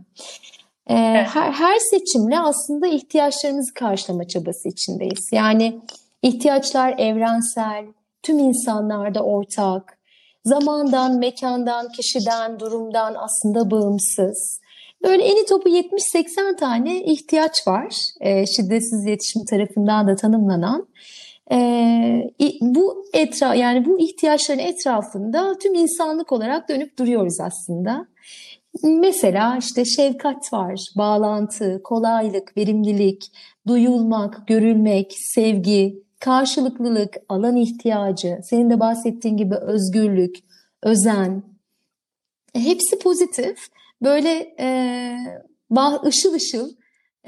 E, 0.88 0.96
evet. 0.96 1.28
her, 1.34 1.52
her 1.52 1.78
seçimle 1.80 2.40
aslında 2.40 2.88
ihtiyaçlarımızı 2.88 3.74
karşılama 3.74 4.28
çabası 4.28 4.70
içindeyiz. 4.70 5.30
Yani 5.32 5.80
ihtiyaçlar 6.22 6.96
evrensel, 6.98 7.86
tüm 8.24 8.40
insanlarda 8.40 9.24
ortak, 9.24 9.98
zamandan, 10.46 11.18
mekandan, 11.18 11.92
kişiden, 11.92 12.60
durumdan 12.60 13.16
aslında 13.18 13.72
bağımsız. 13.72 14.60
Böyle 15.04 15.24
eni 15.24 15.46
topu 15.46 15.70
70-80 15.70 16.56
tane 16.56 17.04
ihtiyaç 17.04 17.68
var 17.68 17.96
e, 18.22 18.46
şiddetsiz 18.46 19.06
iletişim 19.06 19.46
tarafından 19.46 20.08
da 20.08 20.16
tanımlanan. 20.16 20.88
E, 21.52 21.58
bu 22.62 23.06
etra 23.14 23.56
yani 23.56 23.86
bu 23.86 24.00
ihtiyaçların 24.00 24.60
etrafında 24.60 25.58
tüm 25.58 25.74
insanlık 25.74 26.32
olarak 26.32 26.70
dönüp 26.70 27.00
duruyoruz 27.00 27.40
aslında. 27.40 28.08
Mesela 28.84 29.58
işte 29.58 29.86
şefkat 29.86 30.54
var, 30.54 30.80
bağlantı, 30.98 31.82
kolaylık, 31.84 32.58
verimlilik, 32.58 33.32
duyulmak, 33.68 34.48
görülmek, 34.48 35.14
sevgi, 35.18 36.04
karşılıklılık, 36.20 37.16
alan 37.30 37.56
ihtiyacı, 37.56 38.40
senin 38.44 38.70
de 38.70 38.80
bahsettiğin 38.80 39.38
gibi 39.38 39.56
özgürlük, 39.56 40.36
özen. 40.84 41.44
Hepsi 42.54 43.00
pozitif. 43.00 43.58
Böyle 44.04 44.56
e, 44.60 44.68
ışıl 46.06 46.34
ışıl 46.34 46.70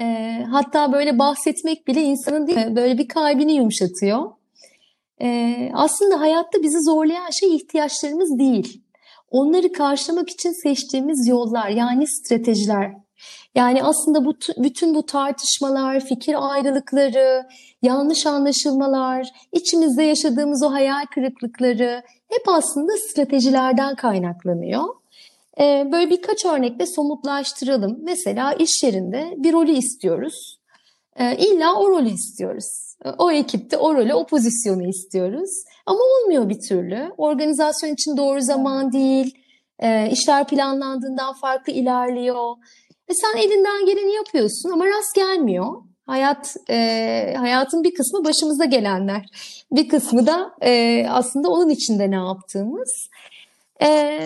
e, 0.00 0.04
hatta 0.50 0.92
böyle 0.92 1.18
bahsetmek 1.18 1.86
bile 1.86 2.02
insanın 2.02 2.46
değil 2.46 2.66
mi? 2.66 2.76
böyle 2.76 2.98
bir 2.98 3.08
kalbini 3.08 3.52
yumuşatıyor. 3.52 4.30
E, 5.22 5.70
aslında 5.74 6.20
hayatta 6.20 6.62
bizi 6.62 6.80
zorlayan 6.80 7.30
şey 7.30 7.56
ihtiyaçlarımız 7.56 8.38
değil. 8.38 8.82
Onları 9.30 9.72
karşılamak 9.72 10.30
için 10.30 10.62
seçtiğimiz 10.62 11.28
yollar 11.28 11.68
yani 11.68 12.06
stratejiler. 12.06 12.92
Yani 13.54 13.82
aslında 13.82 14.24
bu 14.24 14.34
bütün 14.56 14.94
bu 14.94 15.06
tartışmalar, 15.06 16.00
fikir 16.00 16.50
ayrılıkları, 16.50 17.46
yanlış 17.82 18.26
anlaşılmalar, 18.26 19.28
içimizde 19.52 20.02
yaşadığımız 20.02 20.62
o 20.62 20.72
hayal 20.72 21.06
kırıklıkları 21.14 22.02
hep 22.28 22.48
aslında 22.48 22.92
stratejilerden 23.10 23.94
kaynaklanıyor. 23.94 24.84
Ee, 25.60 25.88
böyle 25.92 26.10
birkaç 26.10 26.44
örnekle 26.44 26.86
somutlaştıralım. 26.86 27.98
Mesela 28.02 28.52
iş 28.52 28.82
yerinde 28.82 29.34
bir 29.36 29.52
rolü 29.52 29.72
istiyoruz. 29.72 30.58
Ee, 31.16 31.36
illa 31.36 31.74
o 31.74 31.88
rolü 31.88 32.08
istiyoruz. 32.08 32.96
O 33.18 33.30
ekipte 33.30 33.76
o 33.76 33.94
rolü, 33.94 34.14
o 34.14 34.26
pozisyonu 34.26 34.88
istiyoruz. 34.88 35.50
Ama 35.86 35.98
olmuyor 35.98 36.48
bir 36.48 36.60
türlü. 36.68 37.12
Organizasyon 37.18 37.92
için 37.92 38.16
doğru 38.16 38.40
zaman 38.40 38.92
değil. 38.92 39.34
E, 39.78 40.10
işler 40.10 40.46
planlandığından 40.46 41.34
farklı 41.34 41.72
ilerliyor. 41.72 42.56
Ve 43.10 43.14
sen 43.14 43.38
elinden 43.38 43.86
geleni 43.86 44.14
yapıyorsun 44.14 44.70
ama 44.70 44.86
rast 44.86 45.14
gelmiyor. 45.14 45.82
Hayat 46.06 46.56
e, 46.70 47.34
hayatın 47.38 47.84
bir 47.84 47.94
kısmı 47.94 48.24
başımıza 48.24 48.64
gelenler. 48.64 49.26
Bir 49.72 49.88
kısmı 49.88 50.26
da 50.26 50.52
e, 50.62 51.06
aslında 51.10 51.48
onun 51.48 51.68
içinde 51.68 52.10
ne 52.10 52.14
yaptığımız. 52.14 53.08
E, 53.82 54.18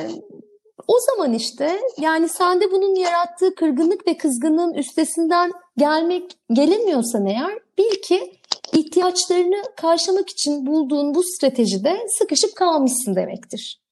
o 0.90 0.98
zaman 1.00 1.32
işte 1.32 1.80
yani 1.98 2.28
sende 2.28 2.72
bunun 2.72 2.94
yarattığı 2.94 3.54
kırgınlık 3.54 4.06
ve 4.06 4.16
kızgınlığın 4.16 4.74
üstesinden 4.74 5.52
gelmek 5.76 6.36
gelemiyorsan 6.52 7.26
eğer 7.26 7.58
bil 7.78 8.02
ki 8.02 8.32
ihtiyaçlarını 8.72 9.62
karşılamak 9.76 10.30
için 10.30 10.66
bulduğun 10.66 11.14
bu 11.14 11.22
stratejide 11.22 11.96
sıkışıp 12.18 12.56
kalmışsın 12.56 13.16
demektir. 13.16 13.82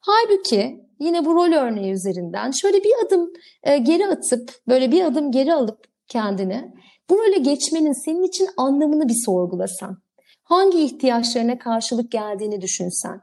Halbuki 0.00 0.80
yine 1.00 1.24
bu 1.24 1.34
rol 1.34 1.52
örneği 1.52 1.92
üzerinden 1.92 2.50
şöyle 2.50 2.84
bir 2.84 3.06
adım 3.06 3.32
e, 3.62 3.78
geri 3.78 4.06
atıp 4.06 4.52
böyle 4.68 4.92
bir 4.92 5.04
adım 5.04 5.30
geri 5.30 5.54
alıp 5.54 5.84
kendini 6.08 6.72
bu 7.10 7.18
role 7.18 7.38
geçmenin 7.38 8.04
senin 8.04 8.22
için 8.22 8.48
anlamını 8.56 9.08
bir 9.08 9.22
sorgulasan. 9.26 10.02
Hangi 10.42 10.82
ihtiyaçlarına 10.82 11.58
karşılık 11.58 12.12
geldiğini 12.12 12.60
düşünsen. 12.60 13.20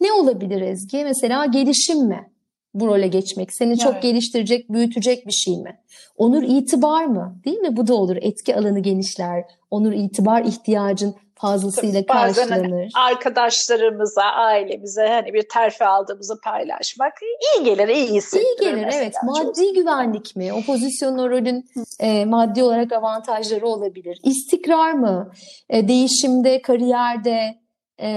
Ne 0.00 0.12
olabilir 0.12 0.60
Ezgi? 0.60 1.04
Mesela 1.04 1.46
gelişim 1.46 1.98
mi? 2.08 2.31
Bu 2.74 2.86
role 2.86 3.06
geçmek? 3.06 3.52
Seni 3.52 3.78
çok 3.78 3.92
evet. 3.92 4.02
geliştirecek, 4.02 4.72
büyütecek 4.72 5.26
bir 5.26 5.32
şey 5.32 5.56
mi? 5.56 5.78
Onur 6.16 6.42
itibar 6.42 7.04
mı? 7.04 7.40
Değil 7.44 7.58
mi? 7.58 7.76
Bu 7.76 7.86
da 7.86 7.94
olur. 7.94 8.16
Etki 8.20 8.56
alanı 8.56 8.80
genişler. 8.80 9.44
Onur 9.70 9.92
itibar 9.92 10.44
ihtiyacın 10.44 11.14
fazlasıyla 11.42 12.06
Tabii 12.06 12.18
hani 12.18 12.34
karşılanır. 12.34 12.70
Hani 12.70 12.88
arkadaşlarımıza, 12.94 14.22
ailemize 14.22 15.08
hani 15.08 15.32
bir 15.32 15.48
terfi 15.52 15.84
aldığımızı 15.84 16.40
paylaşmak 16.44 17.12
iyi 17.22 17.64
gelir, 17.64 17.88
iyi 17.88 18.06
hissettirir. 18.06 18.44
İyi 18.44 18.60
gelir 18.60 18.88
evet. 18.92 19.14
Maddi 19.22 19.66
çok... 19.66 19.74
güvenlik 19.74 20.36
mi? 20.36 20.52
O 20.52 20.62
pozisyonun, 20.62 21.18
o 21.18 21.30
rolün 21.30 21.64
e, 22.00 22.24
maddi 22.24 22.62
olarak 22.62 22.92
avantajları 22.92 23.66
olabilir. 23.66 24.20
İstikrar 24.24 24.92
mı? 24.92 25.32
E, 25.70 25.88
değişimde, 25.88 26.62
kariyerde, 26.62 27.62
e, 27.98 28.10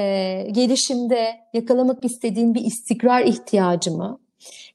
gelişimde 0.51 1.35
yakalamak 1.53 2.05
istediğin 2.05 2.55
bir 2.55 2.61
istikrar 2.61 3.21
ihtiyacı 3.21 3.91
mı? 3.91 4.19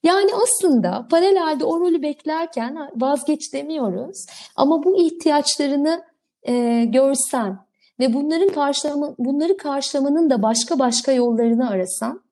Yani 0.02 0.30
aslında 0.42 1.06
paralelde 1.10 1.64
o 1.64 1.80
rolü 1.80 2.02
beklerken 2.02 2.90
vazgeç 2.96 3.52
demiyoruz. 3.52 4.26
Ama 4.56 4.84
bu 4.84 4.96
ihtiyaçlarını 4.96 6.04
e, 6.48 6.84
görsen 6.84 7.58
ve 8.00 8.14
bunların 8.14 8.48
karşılama, 8.48 9.14
bunları 9.18 9.56
karşılamanın 9.56 10.30
da 10.30 10.42
başka 10.42 10.78
başka 10.78 11.12
yollarını 11.12 11.70
arasan, 11.70 12.22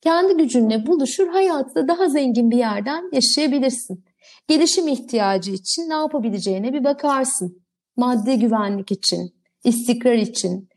kendi 0.00 0.36
gücünle 0.36 0.86
buluşur 0.86 1.28
hayatta 1.28 1.88
daha 1.88 2.08
zengin 2.08 2.50
bir 2.50 2.56
yerden 2.56 3.10
yaşayabilirsin. 3.12 4.04
Gelişim 4.48 4.88
ihtiyacı 4.88 5.52
için 5.52 5.82
ne 5.90 5.94
yapabileceğine 5.94 6.72
bir 6.72 6.84
bakarsın. 6.84 7.62
Maddi 7.96 8.38
güvenlik 8.38 8.92
için, 8.92 9.34
istikrar 9.64 10.12
için, 10.14 10.68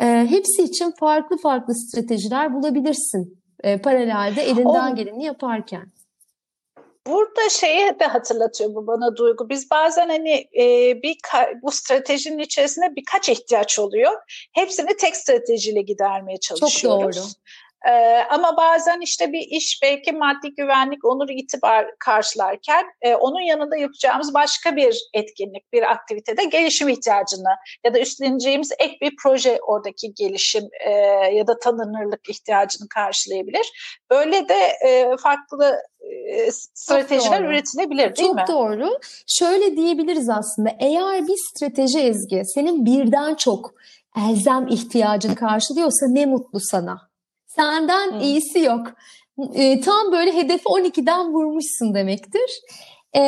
e, 0.00 0.26
hepsi 0.30 0.62
için 0.62 0.92
farklı 1.00 1.36
farklı 1.36 1.74
stratejiler 1.74 2.54
bulabilirsin 2.54 3.37
e, 3.62 3.78
paralelde 3.78 4.42
elinden 4.42 4.92
o, 4.92 4.94
geleni 4.94 5.24
yaparken. 5.24 5.92
Burada 7.06 7.48
şeyi 7.50 8.00
de 8.00 8.04
hatırlatıyor 8.04 8.74
bu 8.74 8.86
bana 8.86 9.16
Duygu. 9.16 9.48
Biz 9.48 9.70
bazen 9.70 10.08
hani 10.08 10.48
e, 10.58 10.94
bir 11.02 11.16
bu 11.62 11.70
stratejinin 11.70 12.38
içerisinde 12.38 12.96
birkaç 12.96 13.28
ihtiyaç 13.28 13.78
oluyor. 13.78 14.12
Hepsini 14.52 14.96
tek 14.96 15.16
stratejiyle 15.16 15.82
gidermeye 15.82 16.40
çalışıyoruz. 16.40 17.16
Çok 17.16 17.24
doğru. 17.24 17.32
Ee, 17.86 18.22
ama 18.30 18.56
bazen 18.56 19.00
işte 19.00 19.32
bir 19.32 19.46
iş 19.50 19.80
belki 19.82 20.12
maddi 20.12 20.54
güvenlik, 20.56 21.04
onur 21.04 21.28
itibar 21.28 21.86
karşılarken 21.98 22.84
e, 23.02 23.14
onun 23.14 23.40
yanında 23.40 23.76
yapacağımız 23.76 24.34
başka 24.34 24.76
bir 24.76 25.08
etkinlik, 25.14 25.72
bir 25.72 25.82
aktivitede 25.82 26.44
gelişim 26.44 26.88
ihtiyacını 26.88 27.56
ya 27.84 27.94
da 27.94 28.00
üstleneceğimiz 28.00 28.72
ek 28.78 28.94
bir 29.00 29.16
proje 29.22 29.58
oradaki 29.66 30.14
gelişim 30.14 30.64
e, 30.86 30.90
ya 31.34 31.46
da 31.46 31.58
tanınırlık 31.58 32.28
ihtiyacını 32.28 32.88
karşılayabilir. 32.88 33.72
Böyle 34.10 34.48
de 34.48 34.60
e, 34.86 35.16
farklı 35.16 35.78
e, 36.28 36.50
stratejiler 36.74 37.44
üretilebilir 37.44 38.16
değil 38.16 38.28
Çok 38.28 38.36
mi? 38.36 38.44
Çok 38.46 38.56
doğru. 38.56 38.98
Şöyle 39.26 39.76
diyebiliriz 39.76 40.28
aslında 40.28 40.70
eğer 40.80 41.28
bir 41.28 41.36
strateji 41.50 41.98
ezgi 41.98 42.42
senin 42.44 42.86
birden 42.86 43.34
çok 43.34 43.74
elzem 44.16 44.68
ihtiyacını 44.68 45.34
karşılıyorsa 45.34 46.06
ne 46.08 46.26
mutlu 46.26 46.60
sana. 46.60 47.07
Senden 47.58 48.12
hmm. 48.12 48.20
iyisi 48.20 48.58
yok. 48.58 48.86
E, 49.54 49.80
tam 49.80 50.12
böyle 50.12 50.34
hedefi 50.34 50.64
12'den 50.64 51.32
vurmuşsun 51.32 51.94
demektir. 51.94 52.60
E, 53.16 53.22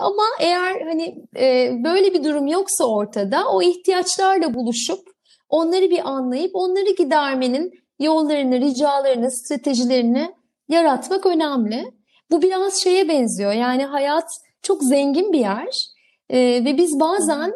ama 0.00 0.22
eğer 0.40 0.80
hani 0.80 1.14
e, 1.36 1.72
böyle 1.84 2.14
bir 2.14 2.24
durum 2.24 2.46
yoksa 2.46 2.84
ortada 2.84 3.48
o 3.52 3.62
ihtiyaçlarla 3.62 4.54
buluşup 4.54 5.00
onları 5.48 5.90
bir 5.90 6.08
anlayıp 6.08 6.50
onları 6.54 6.90
gidermenin 6.98 7.72
yollarını, 7.98 8.60
ricalarını, 8.60 9.30
stratejilerini 9.30 10.34
yaratmak 10.68 11.26
önemli. 11.26 11.92
Bu 12.30 12.42
biraz 12.42 12.82
şeye 12.82 13.08
benziyor. 13.08 13.52
Yani 13.52 13.84
hayat 13.84 14.30
çok 14.62 14.82
zengin 14.82 15.32
bir 15.32 15.38
yer 15.38 15.86
e, 16.30 16.38
ve 16.38 16.76
biz 16.76 17.00
bazen 17.00 17.52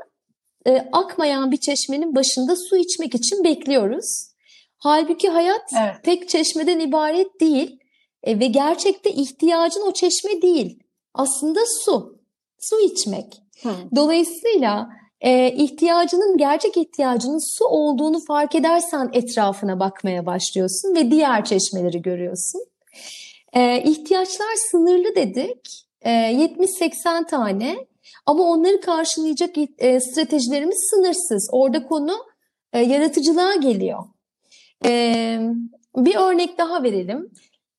e, 0.67 0.89
akmayan 0.93 1.51
bir 1.51 1.57
çeşmenin 1.57 2.15
başında 2.15 2.57
su 2.57 2.77
içmek 2.77 3.15
için 3.15 3.45
bekliyoruz. 3.45 4.32
Halbuki 4.83 5.29
hayat 5.29 5.73
evet. 5.83 5.95
tek 6.03 6.29
çeşmeden 6.29 6.79
ibaret 6.79 7.41
değil. 7.41 7.79
E, 8.23 8.41
ve 8.41 8.47
gerçekte 8.47 9.11
ihtiyacın 9.11 9.83
o 9.83 9.93
çeşme 9.93 10.43
değil. 10.43 10.79
Aslında 11.15 11.61
su. 11.85 12.19
Su 12.59 12.81
içmek. 12.81 13.43
Hı. 13.63 13.69
Dolayısıyla 13.97 14.89
e, 15.21 15.53
ihtiyacının 15.53 16.37
gerçek 16.37 16.77
ihtiyacının 16.77 17.59
su 17.59 17.65
olduğunu 17.65 18.21
fark 18.29 18.55
edersen 18.55 19.11
etrafına 19.13 19.81
bakmaya 19.81 20.27
başlıyorsun 20.27 20.95
ve 20.95 21.11
diğer 21.11 21.45
çeşmeleri 21.45 22.03
görüyorsun. 22.03 22.61
E, 23.53 23.83
ihtiyaçlar 23.83 24.55
sınırlı 24.71 25.15
dedik. 25.15 25.87
E, 26.01 26.11
70-80 26.11 27.27
tane 27.27 27.77
ama 28.27 28.45
onları 28.45 28.81
karşılayacak 28.81 29.51
e, 29.79 30.01
stratejilerimiz 30.01 30.91
sınırsız. 30.91 31.49
Orada 31.53 31.87
konu 31.87 32.15
e, 32.73 32.81
yaratıcılığa 32.81 33.55
geliyor. 33.55 34.05
E, 34.85 35.41
bir 35.97 36.17
örnek 36.17 36.59
daha 36.59 36.83
verelim. 36.83 37.31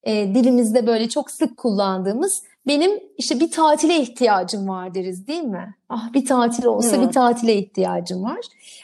E, 0.03 0.35
dilimizde 0.35 0.87
böyle 0.87 1.09
çok 1.09 1.31
sık 1.31 1.57
kullandığımız 1.57 2.43
benim 2.67 2.91
işte 3.17 3.39
bir 3.39 3.51
tatile 3.51 3.97
ihtiyacım 3.97 4.67
var 4.67 4.95
deriz 4.95 5.27
değil 5.27 5.43
mi? 5.43 5.75
Ah 5.89 6.13
bir 6.13 6.25
tatil 6.25 6.65
olsa 6.65 6.97
hmm. 6.97 7.07
bir 7.07 7.13
tatile 7.13 7.55
ihtiyacım 7.55 8.23
var. 8.23 8.39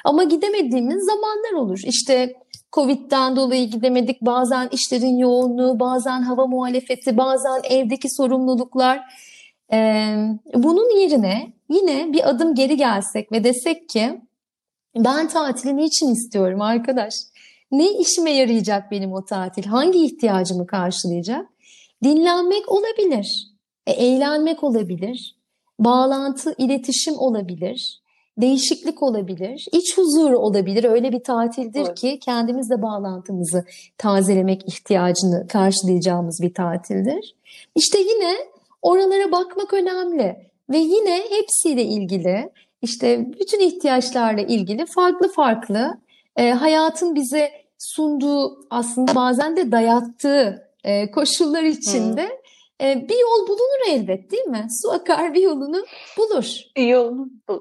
Ama 0.05 0.23
gidemediğimiz 0.23 1.05
zamanlar 1.05 1.53
olur. 1.53 1.79
İşte 1.83 2.33
Covid'den 2.73 3.35
dolayı 3.35 3.69
gidemedik. 3.69 4.21
Bazen 4.21 4.69
işlerin 4.71 5.17
yoğunluğu, 5.17 5.79
bazen 5.79 6.21
hava 6.21 6.47
muhalefeti, 6.47 7.17
bazen 7.17 7.61
evdeki 7.69 8.07
sorumluluklar. 8.09 9.01
Ee, 9.73 10.15
bunun 10.55 10.99
yerine 10.99 11.53
yine 11.69 12.13
bir 12.13 12.29
adım 12.29 12.55
geri 12.55 12.77
gelsek 12.77 13.31
ve 13.31 13.43
desek 13.43 13.89
ki 13.89 14.21
ben 14.95 15.27
tatili 15.27 15.77
niçin 15.77 16.07
istiyorum 16.13 16.61
arkadaş? 16.61 17.13
Ne 17.71 17.91
işime 17.91 18.31
yarayacak 18.31 18.91
benim 18.91 19.13
o 19.13 19.25
tatil? 19.25 19.63
Hangi 19.63 20.05
ihtiyacımı 20.05 20.67
karşılayacak? 20.67 21.49
Dinlenmek 22.03 22.71
olabilir. 22.71 23.49
E, 23.87 23.91
eğlenmek 23.91 24.63
olabilir. 24.63 25.35
Bağlantı, 25.79 26.55
iletişim 26.57 27.17
olabilir. 27.17 28.01
Değişiklik 28.37 29.03
olabilir. 29.03 29.67
iç 29.71 29.97
huzur 29.97 30.31
olabilir. 30.31 30.83
Öyle 30.83 31.11
bir 31.11 31.23
tatildir 31.23 31.85
evet. 31.85 31.99
ki 31.99 32.19
kendimizle 32.19 32.81
bağlantımızı 32.81 33.65
tazelemek 33.97 34.67
ihtiyacını 34.67 35.47
karşılayacağımız 35.47 36.39
bir 36.41 36.53
tatildir. 36.53 37.35
İşte 37.75 37.99
yine 37.99 38.35
oralara 38.81 39.31
bakmak 39.31 39.73
önemli. 39.73 40.49
Ve 40.69 40.77
yine 40.77 41.23
hepsiyle 41.29 41.83
ilgili 41.83 42.49
işte 42.81 43.25
bütün 43.39 43.59
ihtiyaçlarla 43.59 44.41
ilgili 44.41 44.85
farklı 44.85 45.31
farklı 45.31 45.97
e, 46.35 46.51
hayatın 46.51 47.15
bize 47.15 47.51
sunduğu 47.77 48.67
aslında 48.69 49.15
bazen 49.15 49.57
de 49.57 49.71
dayattığı 49.71 50.69
e, 50.83 51.11
koşullar 51.11 51.63
içinde 51.63 52.41
e, 52.81 53.07
bir 53.09 53.19
yol 53.19 53.47
bulunur 53.47 53.91
elbet 53.91 54.31
değil 54.31 54.45
mi? 54.45 54.67
Su 54.81 54.91
akar 54.91 55.33
bir 55.33 55.41
yolunu 55.41 55.85
bulur. 56.17 56.55
Yolunu 56.77 57.29
bul. 57.47 57.59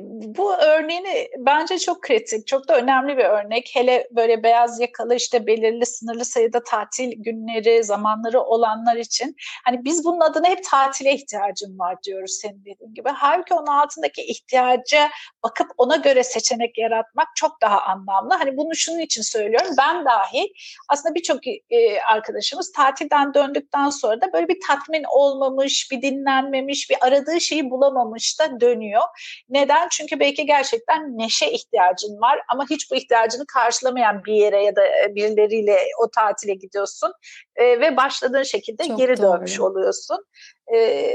Bu 0.00 0.54
örneğini 0.54 1.28
bence 1.38 1.78
çok 1.78 2.02
kritik, 2.02 2.46
çok 2.46 2.68
da 2.68 2.76
önemli 2.76 3.16
bir 3.16 3.24
örnek. 3.24 3.70
Hele 3.74 4.08
böyle 4.10 4.42
beyaz 4.42 4.80
yakalı 4.80 5.14
işte 5.14 5.46
belirli 5.46 5.86
sınırlı 5.86 6.24
sayıda 6.24 6.64
tatil 6.64 7.12
günleri, 7.16 7.84
zamanları 7.84 8.40
olanlar 8.40 8.96
için. 8.96 9.36
Hani 9.64 9.84
biz 9.84 10.04
bunun 10.04 10.20
adına 10.20 10.48
hep 10.48 10.64
tatile 10.70 11.12
ihtiyacım 11.12 11.78
var 11.78 11.96
diyoruz 12.02 12.38
senin 12.42 12.60
dediğin 12.60 12.94
gibi. 12.94 13.08
Halbuki 13.14 13.54
onun 13.54 13.66
altındaki 13.66 14.22
ihtiyaca 14.22 15.10
bakıp 15.42 15.70
ona 15.76 15.96
göre 15.96 16.24
seçenek 16.24 16.78
yaratmak 16.78 17.28
çok 17.36 17.60
daha 17.62 17.80
anlamlı. 17.80 18.34
Hani 18.34 18.56
bunu 18.56 18.74
şunun 18.74 18.98
için 18.98 19.22
söylüyorum. 19.22 19.74
Ben 19.78 20.04
dahi 20.04 20.52
aslında 20.88 21.14
birçok 21.14 21.46
e, 21.46 22.00
arkadaşımız 22.00 22.72
tatilden 22.72 23.34
döndükten 23.34 23.90
sonra 23.90 24.20
da 24.20 24.32
böyle 24.32 24.48
bir 24.48 24.58
tatmin 24.68 25.04
olmamış, 25.10 25.88
bir 25.92 26.02
dinlenmemiş, 26.02 26.90
bir 26.90 26.96
aradığı 27.00 27.40
şeyi 27.40 27.70
bulamamış 27.70 28.40
da 28.40 28.60
dönüyor. 28.60 29.02
Neden? 29.48 29.83
Çünkü 29.90 30.20
belki 30.20 30.46
gerçekten 30.46 31.18
neşe 31.18 31.46
ihtiyacın 31.46 32.20
var 32.20 32.40
ama 32.48 32.64
hiç 32.70 32.90
bu 32.90 32.94
ihtiyacını 32.94 33.46
karşılamayan 33.46 34.24
bir 34.24 34.34
yere 34.34 34.64
ya 34.64 34.76
da 34.76 34.86
e, 34.86 35.14
birileriyle 35.14 35.78
o 36.02 36.10
tatile 36.10 36.54
gidiyorsun 36.54 37.12
e, 37.56 37.80
ve 37.80 37.96
başladığın 37.96 38.42
şekilde 38.42 38.84
Çok 38.84 38.98
geri 38.98 39.16
doğru. 39.16 39.32
dönmüş 39.32 39.60
oluyorsun. 39.60 40.26
E, 40.74 41.08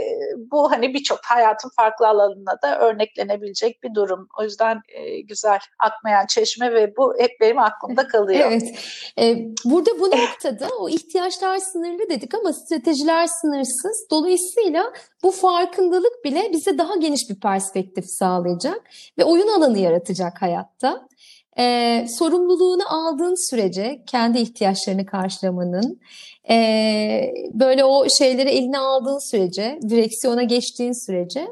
bu 0.52 0.72
hani 0.72 0.94
birçok 0.94 1.20
hayatın 1.24 1.70
farklı 1.76 2.08
alanına 2.08 2.62
da 2.64 2.80
örneklenebilecek 2.80 3.84
bir 3.84 3.94
durum. 3.96 4.28
O 4.40 4.44
yüzden 4.44 4.82
e, 4.88 5.22
güzel 5.22 5.60
akmayan 5.80 6.26
çeşme 6.26 6.74
ve 6.74 6.98
bu 6.98 7.14
hep 7.20 7.32
benim 7.42 7.60
aklımda 7.60 8.08
kalıyor. 8.08 8.52
Evet. 8.52 8.64
E, 9.20 9.38
burada 9.66 10.00
bu 10.00 10.06
noktada 10.06 10.68
o 10.80 10.90
ihtiyaçlar 10.90 11.58
sınırlı 11.58 12.10
dedik 12.10 12.34
ama 12.34 12.54
stratejiler 12.54 13.28
sınırsız. 13.28 14.08
Dolayısıyla 14.12 14.94
bu 15.24 15.32
farkındalık 15.32 16.26
bile 16.26 16.52
bize 16.52 16.78
daha 16.78 16.96
geniş 16.96 17.30
bir 17.30 17.40
perspektif 17.40 18.06
sağlayacak 18.06 18.82
ve 19.18 19.24
oyun 19.24 19.48
alanı 19.48 19.80
yaratacak 19.80 20.42
hayatta 20.42 21.08
e, 21.60 22.06
sorumluluğunu 22.20 22.84
aldığın 22.90 23.50
sürece 23.50 24.04
kendi 24.08 24.40
ihtiyaçlarını 24.40 25.06
karşılamanın 25.06 26.00
e, 26.50 27.34
böyle 27.54 27.86
o 27.86 28.06
şeyleri 28.20 28.50
eline 28.50 28.78
aldığın 28.78 29.32
sürece 29.32 29.80
direksiyona 29.90 30.44
geçtiğin 30.44 31.06
sürece 31.06 31.48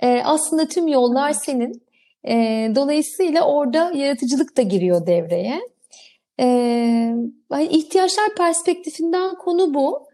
e, 0.00 0.22
aslında 0.24 0.68
tüm 0.68 0.88
yollar 0.88 1.32
senin. 1.32 1.86
E, 2.28 2.34
dolayısıyla 2.74 3.42
orada 3.42 3.92
yaratıcılık 3.94 4.56
da 4.56 4.62
giriyor 4.62 5.06
devreye. 5.06 5.60
E, 6.40 7.14
ihtiyaçlar 7.70 8.34
perspektifinden 8.36 9.34
konu 9.34 9.74
bu. 9.74 10.06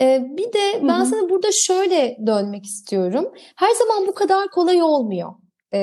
E, 0.00 0.24
bir 0.36 0.52
de 0.52 0.82
ben 0.82 0.98
Hı-hı. 0.98 1.06
sana 1.06 1.30
burada 1.30 1.48
şöyle 1.66 2.18
dönmek 2.26 2.64
istiyorum. 2.64 3.32
Her 3.56 3.70
zaman 3.70 4.06
bu 4.06 4.14
kadar 4.14 4.48
kolay 4.48 4.82
olmuyor 4.82 5.34
e, 5.74 5.80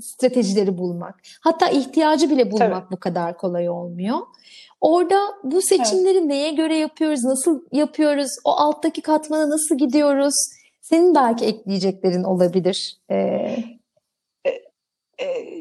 stratejileri 0.00 0.78
bulmak. 0.78 1.20
Hatta 1.40 1.68
ihtiyacı 1.68 2.30
bile 2.30 2.50
bulmak 2.50 2.84
Tabii. 2.84 2.92
bu 2.92 2.96
kadar 3.00 3.36
kolay 3.36 3.68
olmuyor. 3.68 4.18
Orada 4.80 5.18
bu 5.44 5.62
seçimleri 5.62 6.18
evet. 6.18 6.26
neye 6.26 6.50
göre 6.50 6.76
yapıyoruz, 6.76 7.24
nasıl 7.24 7.62
yapıyoruz, 7.72 8.30
o 8.44 8.50
alttaki 8.50 9.02
katmana 9.02 9.50
nasıl 9.50 9.78
gidiyoruz? 9.78 10.34
Senin 10.80 11.14
belki 11.14 11.44
ekleyeceklerin 11.44 12.24
olabilir. 12.24 12.96
Ee, 13.10 13.56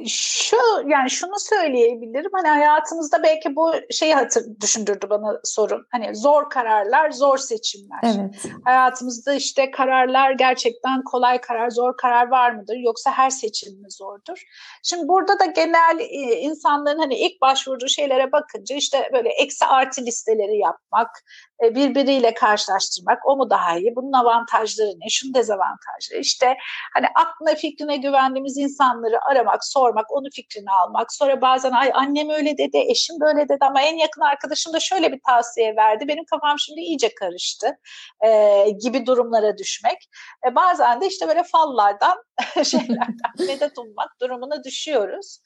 şu 0.07 0.57
yani 0.87 1.09
şunu 1.09 1.39
söyleyebilirim. 1.39 2.31
Hani 2.33 2.47
hayatımızda 2.47 3.23
belki 3.23 3.55
bu 3.55 3.73
şeyi 3.91 4.15
hatır 4.15 4.43
düşündürdü 4.61 5.07
bana 5.09 5.39
sorun 5.43 5.85
hani 5.91 6.15
zor 6.15 6.49
kararlar 6.49 7.11
zor 7.11 7.37
seçimler. 7.37 7.99
Evet. 8.03 8.43
hayatımızda 8.65 9.33
işte 9.33 9.71
kararlar 9.71 10.31
gerçekten 10.31 11.03
kolay 11.03 11.41
karar 11.41 11.69
zor 11.69 11.97
karar 11.97 12.27
var 12.27 12.51
mıdır? 12.51 12.75
Yoksa 12.77 13.11
her 13.11 13.29
seçim 13.29 13.81
mi 13.81 13.91
zordur? 13.91 14.43
Şimdi 14.83 15.07
burada 15.07 15.39
da 15.39 15.45
genel 15.45 15.99
insanların 16.41 16.99
hani 16.99 17.15
ilk 17.15 17.41
başvurduğu 17.41 17.87
şeylere 17.87 18.31
bakınca 18.31 18.75
işte 18.75 19.09
böyle 19.13 19.29
eksi 19.29 19.65
artı 19.65 20.01
listeleri 20.01 20.57
yapmak 20.57 21.09
e, 21.09 21.48
birbiriyle 21.61 22.33
karşılaştırmak 22.33 23.19
o 23.25 23.37
mu 23.37 23.49
daha 23.49 23.77
iyi 23.77 23.95
bunun 23.95 24.13
avantajları 24.13 24.89
ne 24.89 25.09
şunun 25.09 25.33
dezavantajları. 25.33 26.19
İşte 26.19 26.57
hani 26.93 27.05
aklına 27.15 27.55
fikrine 27.55 27.97
güvendiğimiz 27.97 28.57
insanları 28.57 29.25
aramak 29.25 29.65
sormak 29.65 30.11
onun 30.11 30.29
fikrini 30.29 30.71
almak. 30.71 31.13
Sonra 31.13 31.41
bazen 31.41 31.71
ay 31.71 31.91
annem 31.93 32.29
öyle 32.29 32.57
dedi 32.57 32.77
eşim 32.77 33.15
böyle 33.19 33.49
dedi. 33.49 33.57
Ama 33.61 33.81
en 33.81 33.95
yakın 33.95 34.21
arkadaşım 34.21 34.73
da 34.73 34.79
şöyle 34.79 35.11
bir 35.11 35.19
tavsiye 35.27 35.75
verdi 35.75 36.07
benim 36.07 36.25
kafam 36.25 36.59
şimdi 36.59 36.81
iyice 36.81 37.15
karıştı 37.15 37.77
e, 38.25 38.69
gibi 38.69 39.05
durumlara 39.05 39.57
düşmek. 39.57 40.09
E, 40.47 40.55
bazen 40.55 41.01
de 41.01 41.07
işte 41.07 41.27
böyle 41.27 41.43
fallardan 41.43 42.23
şeylerden 42.63 43.31
medet 43.47 43.77
ummak 43.77 44.21
durumuna 44.21 44.63
düşüyoruz. 44.63 45.39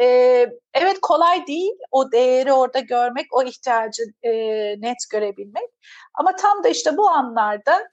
E, 0.00 0.04
evet 0.74 1.00
kolay 1.02 1.46
değil. 1.46 1.72
O 1.90 2.12
değeri 2.12 2.52
orada 2.52 2.78
görmek 2.78 3.26
o 3.32 3.42
ihtiyacı 3.42 4.02
e, 4.22 4.30
net 4.80 4.98
görebilmek 5.12 5.57
etmek. 5.58 5.70
Ama 6.14 6.36
tam 6.36 6.64
da 6.64 6.68
işte 6.68 6.96
bu 6.96 7.10
anlarda 7.10 7.88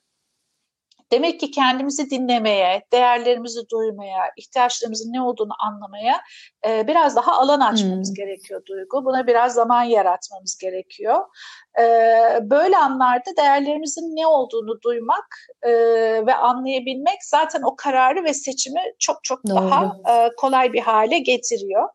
Demek 1.12 1.40
ki 1.40 1.52
kendimizi 1.52 2.10
dinlemeye, 2.10 2.86
değerlerimizi 2.94 3.70
duymaya, 3.70 4.22
ihtiyaçlarımızın 4.38 5.14
ne 5.14 5.22
olduğunu 5.22 5.54
anlamaya 5.60 6.22
e, 6.68 6.88
biraz 6.88 7.16
daha 7.16 7.40
alan 7.40 7.60
açmamız 7.60 8.10
hmm. 8.10 8.16
gerekiyor 8.16 8.62
Duygu. 8.66 9.06
Buna 9.06 9.28
biraz 9.28 9.54
zaman 9.54 9.84
yaratmamız 9.84 10.58
gerekiyor. 10.58 11.26
E, 11.80 11.84
böyle 12.42 12.78
anlarda 12.78 13.38
değerlerimizin 13.38 14.16
ne 14.16 14.28
olduğunu 14.28 14.82
duymak 14.82 15.48
e, 15.62 15.72
ve 16.26 16.36
anlayabilmek 16.36 17.24
zaten 17.24 17.62
o 17.62 17.76
kararı 17.76 18.24
ve 18.24 18.34
seçimi 18.34 18.82
çok 19.00 19.24
çok 19.24 19.48
Doğru. 19.48 19.56
daha 19.56 19.98
e, 20.10 20.36
kolay 20.38 20.74
bir 20.74 20.82
hale 20.82 21.20
getiriyor. 21.20 21.90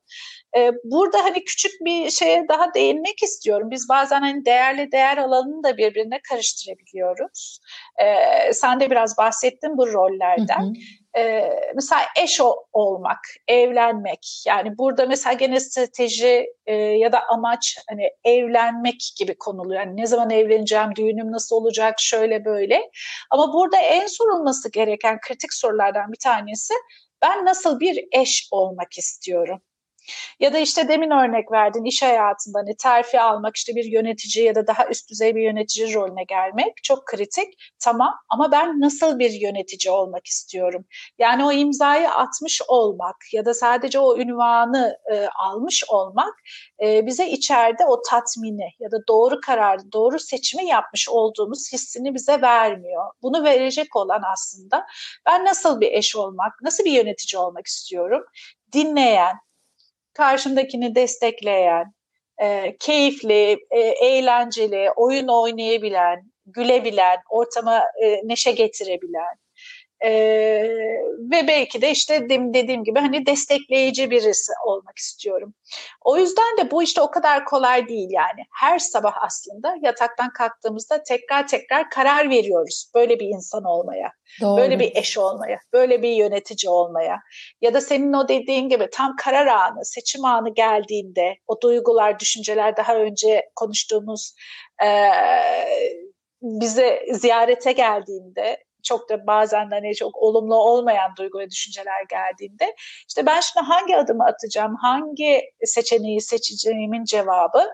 E, 0.57 0.73
burada 0.85 1.25
hani 1.25 1.45
küçük 1.45 1.73
bir 1.85 2.11
şeye 2.11 2.49
daha 2.49 2.75
değinmek 2.75 3.23
istiyorum. 3.23 3.71
Biz 3.71 3.89
bazen 3.89 4.21
hani 4.21 4.45
değerli 4.45 4.93
değer 4.93 5.17
alanını 5.17 5.63
da 5.63 5.77
birbirine 5.77 6.21
karıştırabiliyoruz. 6.29 7.61
E, 7.97 8.53
sen 8.53 8.81
de 8.81 8.91
biraz 8.91 9.19
bahsettin 9.19 9.79
bu 9.79 9.93
rollerden. 9.93 10.61
Hı 10.61 10.67
hı. 11.19 11.21
e, 11.23 11.53
mesela 11.75 12.01
eş 12.23 12.41
olmak, 12.73 13.19
evlenmek 13.49 14.43
yani 14.47 14.79
burada 14.79 15.07
mesela 15.07 15.33
gene 15.33 15.61
strateji 15.61 16.47
e, 16.67 16.75
ya 16.75 17.13
da 17.13 17.23
amaç 17.29 17.79
hani 17.89 18.11
evlenmek 18.25 19.01
gibi 19.19 19.39
konuluyor. 19.39 19.81
Yani 19.81 19.97
ne 19.97 20.07
zaman 20.07 20.31
evleneceğim, 20.31 20.95
düğünüm 20.97 21.33
nasıl 21.33 21.57
olacak, 21.57 21.95
şöyle 22.01 22.45
böyle. 22.45 22.91
Ama 23.31 23.53
burada 23.53 23.77
en 23.77 24.07
sorulması 24.07 24.73
gereken 24.73 25.21
kritik 25.21 25.55
sorulardan 25.55 26.13
bir 26.13 26.19
tanesi 26.19 26.75
ben 27.23 27.45
nasıl 27.47 27.81
bir 27.81 28.05
eş 28.13 28.49
olmak 28.51 28.99
istiyorum? 28.99 29.63
Ya 30.41 30.53
da 30.53 30.59
işte 30.59 30.89
demin 30.89 31.11
örnek 31.11 31.53
verdin 31.53 31.85
iş 31.85 32.03
hayatında 32.03 32.59
hani 32.59 32.77
terfi 32.77 33.21
almak 33.21 33.57
işte 33.57 33.75
bir 33.77 33.85
yönetici 33.85 34.45
ya 34.45 34.55
da 34.55 34.67
daha 34.67 34.89
üst 34.89 35.11
düzey 35.11 35.35
bir 35.37 35.43
yönetici 35.43 35.95
rolüne 35.95 36.25
gelmek 36.25 36.73
çok 36.83 37.07
kritik. 37.07 37.55
Tamam 37.79 38.15
ama 38.29 38.53
ben 38.53 38.81
nasıl 38.81 39.19
bir 39.19 39.31
yönetici 39.31 39.93
olmak 39.93 40.27
istiyorum? 40.27 40.85
Yani 41.19 41.45
o 41.45 41.53
imzayı 41.53 42.11
atmış 42.11 42.63
olmak 42.69 43.17
ya 43.33 43.45
da 43.45 43.55
sadece 43.55 43.99
o 43.99 44.19
ünvanı 44.19 44.99
e, 45.13 45.27
almış 45.27 45.85
olmak 45.89 46.35
e, 46.83 47.07
bize 47.07 47.29
içeride 47.29 47.85
o 47.87 48.03
tatmini 48.03 48.71
ya 48.81 48.91
da 48.91 48.97
doğru 49.09 49.41
kararı, 49.41 49.93
doğru 49.93 50.19
seçimi 50.19 50.67
yapmış 50.67 51.09
olduğumuz 51.09 51.73
hissini 51.73 52.15
bize 52.15 52.41
vermiyor. 52.41 53.05
Bunu 53.23 53.45
verecek 53.45 53.97
olan 53.97 54.23
aslında 54.33 54.87
ben 55.27 55.45
nasıl 55.45 55.81
bir 55.81 55.93
eş 55.93 56.17
olmak, 56.17 56.53
nasıl 56.63 56.85
bir 56.85 56.93
yönetici 56.93 57.41
olmak 57.41 57.67
istiyorum? 57.67 58.25
Dinleyen, 58.73 59.37
karşımdakini 60.15 60.95
destekleyen, 60.95 61.95
e, 62.43 62.77
keyifli, 62.81 63.59
e, 63.71 63.81
eğlenceli, 63.81 64.91
oyun 64.97 65.29
oynayabilen, 65.29 66.31
gülebilen, 66.47 67.19
ortama 67.31 67.85
e, 68.03 68.21
neşe 68.25 68.53
getirebilen, 68.53 69.37
ee, 70.05 71.01
ve 71.33 71.49
belki 71.49 71.83
de 71.83 71.91
işte 71.91 72.29
dediğim 72.31 72.85
gibi 72.85 72.99
hani 72.99 73.27
destekleyici 73.27 74.11
birisi 74.11 74.53
olmak 74.67 74.99
istiyorum. 74.99 75.55
O 76.01 76.17
yüzden 76.17 76.57
de 76.59 76.71
bu 76.71 76.83
işte 76.83 77.01
o 77.01 77.11
kadar 77.11 77.45
kolay 77.45 77.89
değil 77.89 78.09
yani. 78.11 78.45
Her 78.61 78.79
sabah 78.79 79.25
aslında 79.25 79.75
yataktan 79.83 80.33
kalktığımızda 80.33 81.03
tekrar 81.03 81.49
tekrar 81.49 81.91
karar 81.91 82.31
veriyoruz 82.31 82.91
böyle 82.95 83.21
bir 83.21 83.27
insan 83.27 83.65
olmaya. 83.65 84.13
Doğru. 84.41 84.61
Böyle 84.61 84.79
bir 84.79 84.97
eş 84.97 85.19
olmaya, 85.19 85.59
böyle 85.73 86.03
bir 86.03 86.13
yönetici 86.13 86.71
olmaya. 86.71 87.21
Ya 87.61 87.75
da 87.75 87.81
senin 87.81 88.13
o 88.13 88.29
dediğin 88.29 88.69
gibi 88.69 88.89
tam 88.93 89.17
karar 89.17 89.47
anı, 89.47 89.85
seçim 89.85 90.25
anı 90.25 90.55
geldiğinde 90.55 91.37
o 91.47 91.61
duygular, 91.61 92.21
düşünceler 92.21 92.77
daha 92.77 92.97
önce 92.97 93.51
konuştuğumuz 93.55 94.35
e, 94.85 94.89
bize 96.43 97.07
ziyarete 97.13 97.73
geldiğinde 97.73 98.65
çok 98.83 99.09
da 99.09 99.27
bazen 99.27 99.71
hani 99.71 99.95
çok 99.95 100.17
olumlu 100.17 100.55
olmayan 100.55 101.17
duygu 101.17 101.39
ve 101.39 101.51
düşünceler 101.51 102.05
geldiğinde 102.09 102.75
işte 103.09 103.27
ben 103.27 103.41
şimdi 103.41 103.67
hangi 103.67 103.97
adımı 103.97 104.25
atacağım, 104.25 104.77
hangi 104.83 105.43
seçeneği 105.65 106.21
seçeceğimin 106.21 107.05
cevabı 107.05 107.73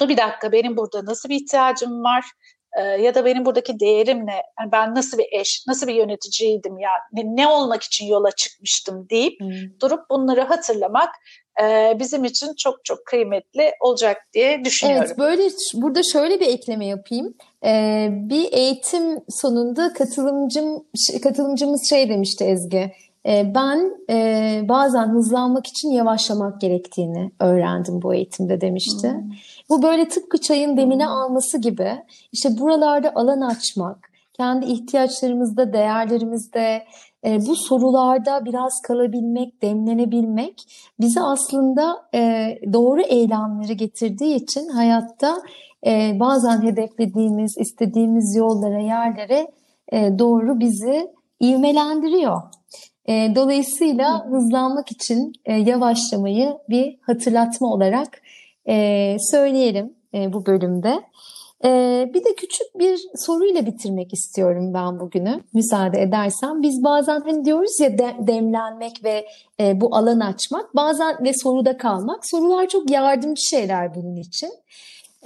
dur 0.00 0.08
bir 0.08 0.16
dakika 0.16 0.52
benim 0.52 0.76
burada 0.76 1.04
nasıl 1.04 1.28
bir 1.28 1.36
ihtiyacım 1.36 2.04
var 2.04 2.24
ya 2.76 3.14
da 3.14 3.24
benim 3.24 3.44
buradaki 3.44 3.80
değerim 3.80 4.26
ne? 4.26 4.42
Yani 4.60 4.72
ben 4.72 4.94
nasıl 4.94 5.18
bir 5.18 5.26
eş, 5.30 5.64
nasıl 5.68 5.86
bir 5.86 5.94
yöneticiydim 5.94 6.78
ya, 6.78 6.90
ne, 7.12 7.22
ne 7.24 7.46
olmak 7.46 7.82
için 7.82 8.06
yola 8.06 8.30
çıkmıştım 8.30 9.08
deyip 9.10 9.40
hmm. 9.40 9.80
durup 9.80 10.10
bunları 10.10 10.40
hatırlamak 10.40 11.14
e, 11.62 11.96
bizim 11.98 12.24
için 12.24 12.54
çok 12.58 12.84
çok 12.84 13.06
kıymetli 13.06 13.72
olacak 13.80 14.16
diye 14.32 14.64
düşünüyorum. 14.64 15.04
Evet, 15.06 15.18
böyle 15.18 15.48
burada 15.74 16.00
şöyle 16.12 16.40
bir 16.40 16.46
ekleme 16.46 16.86
yapayım. 16.86 17.34
Ee, 17.64 18.08
bir 18.12 18.52
eğitim 18.52 19.20
sonunda 19.28 19.92
katılımcım 19.92 20.84
katılımcımız 21.22 21.88
şey 21.90 22.08
demişti 22.08 22.44
Ezgi. 22.44 22.92
E, 23.26 23.54
ben 23.54 23.96
e, 24.10 24.60
bazen 24.68 25.08
hızlanmak 25.08 25.66
için 25.66 25.88
yavaşlamak 25.88 26.60
gerektiğini 26.60 27.30
öğrendim 27.40 28.02
bu 28.02 28.14
eğitimde 28.14 28.60
demişti. 28.60 29.08
Hmm. 29.10 29.30
Bu 29.68 29.82
böyle 29.82 30.08
tıpkı 30.08 30.38
çayın 30.38 30.76
demine 30.76 31.04
hmm. 31.04 31.12
alması 31.12 31.58
gibi 31.58 31.90
işte 32.32 32.58
buralarda 32.58 33.12
alan 33.14 33.40
açmak, 33.40 34.10
kendi 34.32 34.66
ihtiyaçlarımızda, 34.66 35.72
değerlerimizde, 35.72 36.84
e, 37.24 37.46
bu 37.46 37.56
sorularda 37.56 38.44
biraz 38.44 38.72
kalabilmek, 38.86 39.62
demlenebilmek 39.62 40.54
bizi 41.00 41.20
aslında 41.20 41.96
e, 42.14 42.54
doğru 42.72 43.02
eylemleri 43.02 43.76
getirdiği 43.76 44.34
için 44.34 44.68
hayatta 44.68 45.38
e, 45.86 46.20
bazen 46.20 46.62
hedeflediğimiz, 46.62 47.58
istediğimiz 47.58 48.36
yollara, 48.36 48.80
yerlere 48.80 49.46
e, 49.92 50.18
doğru 50.18 50.60
bizi 50.60 51.08
ivmelendiriyor. 51.42 52.42
E, 53.06 53.34
dolayısıyla 53.34 54.26
hızlanmak 54.26 54.92
için 54.92 55.32
e, 55.44 55.54
yavaşlamayı 55.54 56.58
bir 56.68 56.98
hatırlatma 57.02 57.72
olarak 57.72 58.22
e, 58.68 59.16
söyleyelim 59.30 59.94
e, 60.14 60.32
bu 60.32 60.46
bölümde. 60.46 61.02
Ee, 61.64 62.10
bir 62.14 62.24
de 62.24 62.34
küçük 62.36 62.78
bir 62.78 63.00
soruyla 63.16 63.66
bitirmek 63.66 64.14
istiyorum 64.14 64.74
ben 64.74 65.00
bugünü 65.00 65.40
müsaade 65.54 66.02
edersen. 66.02 66.62
Biz 66.62 66.84
bazen 66.84 67.20
hani 67.20 67.44
diyoruz 67.44 67.80
ya 67.80 67.98
de, 67.98 68.16
demlenmek 68.18 69.04
ve 69.04 69.26
e, 69.60 69.80
bu 69.80 69.96
alan 69.96 70.20
açmak 70.20 70.76
bazen 70.76 71.24
ve 71.24 71.32
soruda 71.32 71.76
kalmak. 71.76 72.26
Sorular 72.26 72.68
çok 72.68 72.90
yardımcı 72.90 73.42
şeyler 73.50 73.94
bunun 73.94 74.16
için. 74.16 74.50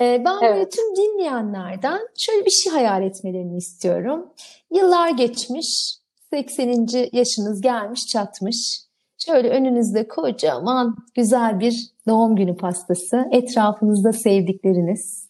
Ee, 0.00 0.22
ben 0.24 0.38
evet. 0.42 0.72
tüm 0.72 0.96
dinleyenlerden 0.96 2.00
şöyle 2.18 2.44
bir 2.44 2.50
şey 2.50 2.72
hayal 2.72 3.02
etmelerini 3.02 3.56
istiyorum. 3.56 4.28
Yıllar 4.70 5.10
geçmiş, 5.10 5.96
80. 6.30 6.86
yaşınız 7.12 7.60
gelmiş 7.60 8.00
çatmış. 8.12 8.82
Şöyle 9.26 9.50
önünüzde 9.50 10.08
kocaman 10.08 10.96
güzel 11.14 11.60
bir 11.60 11.90
doğum 12.08 12.36
günü 12.36 12.56
pastası, 12.56 13.24
etrafınızda 13.30 14.12
sevdikleriniz, 14.12 15.21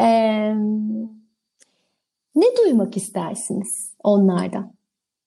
ee, 0.00 0.54
ne 2.34 2.46
duymak 2.58 2.96
istersiniz 2.96 3.94
onlardan? 4.04 4.72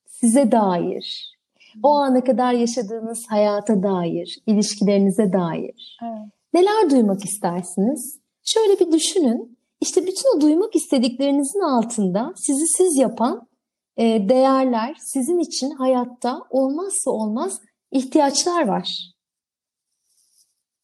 Size 0.05 0.51
dair, 0.51 1.35
o 1.83 1.95
ana 1.95 2.23
kadar 2.23 2.53
yaşadığınız 2.53 3.25
hayata 3.29 3.83
dair, 3.83 4.39
ilişkilerinize 4.47 5.33
dair. 5.33 5.97
Evet. 6.03 6.29
Neler 6.53 6.89
duymak 6.89 7.25
istersiniz? 7.25 8.19
Şöyle 8.43 8.79
bir 8.79 8.91
düşünün. 8.91 9.57
İşte 9.81 10.01
bütün 10.01 10.37
o 10.37 10.41
duymak 10.41 10.75
istediklerinizin 10.75 11.59
altında 11.59 12.33
sizi 12.35 12.67
siz 12.67 12.97
yapan 12.97 13.47
e, 13.97 14.29
değerler, 14.29 14.95
sizin 14.99 15.39
için 15.39 15.69
hayatta 15.69 16.41
olmazsa 16.49 17.11
olmaz 17.11 17.61
ihtiyaçlar 17.91 18.67
var. 18.67 19.13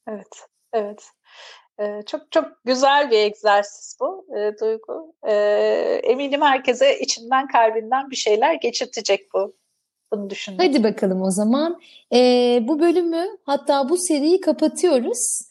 Evet, 0.08 0.48
evet. 0.74 1.04
Ee, 1.82 2.04
çok 2.06 2.32
çok 2.32 2.46
güzel 2.66 3.12
bir 3.12 3.18
egzersiz 3.18 3.98
bu 4.00 4.26
e, 4.38 4.60
Duygu. 4.62 5.14
E, 5.28 5.34
eminim 6.04 6.42
herkese 6.42 7.00
içinden 7.00 7.48
kalbinden 7.48 8.10
bir 8.10 8.16
şeyler 8.16 8.54
geçirtecek 8.54 9.34
bu. 9.34 9.56
Bunu 10.12 10.30
düşündüm. 10.30 10.68
Hadi 10.68 10.84
bakalım 10.84 11.22
o 11.22 11.32
zaman. 11.32 11.82
E, 12.14 12.20
bu 12.62 12.80
bölümü 12.80 13.26
hatta 13.46 13.90
bu 13.90 13.98
seriyi 13.98 14.42
kapatıyoruz. 14.42 15.42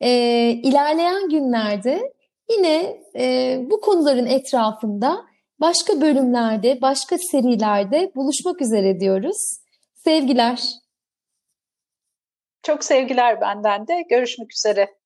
E, 0.00 0.10
ilerleyen 0.50 1.28
günlerde 1.28 2.12
yine 2.50 3.02
e, 3.16 3.58
bu 3.70 3.80
konuların 3.80 4.26
etrafında 4.26 5.24
başka 5.60 6.00
bölümlerde, 6.00 6.80
başka 6.80 7.18
serilerde 7.18 8.12
buluşmak 8.14 8.62
üzere 8.62 9.00
diyoruz. 9.00 9.60
Sevgiler. 9.94 10.62
Çok 12.62 12.84
sevgiler 12.84 13.40
benden 13.40 13.88
de. 13.88 14.02
Görüşmek 14.10 14.52
üzere. 14.52 14.99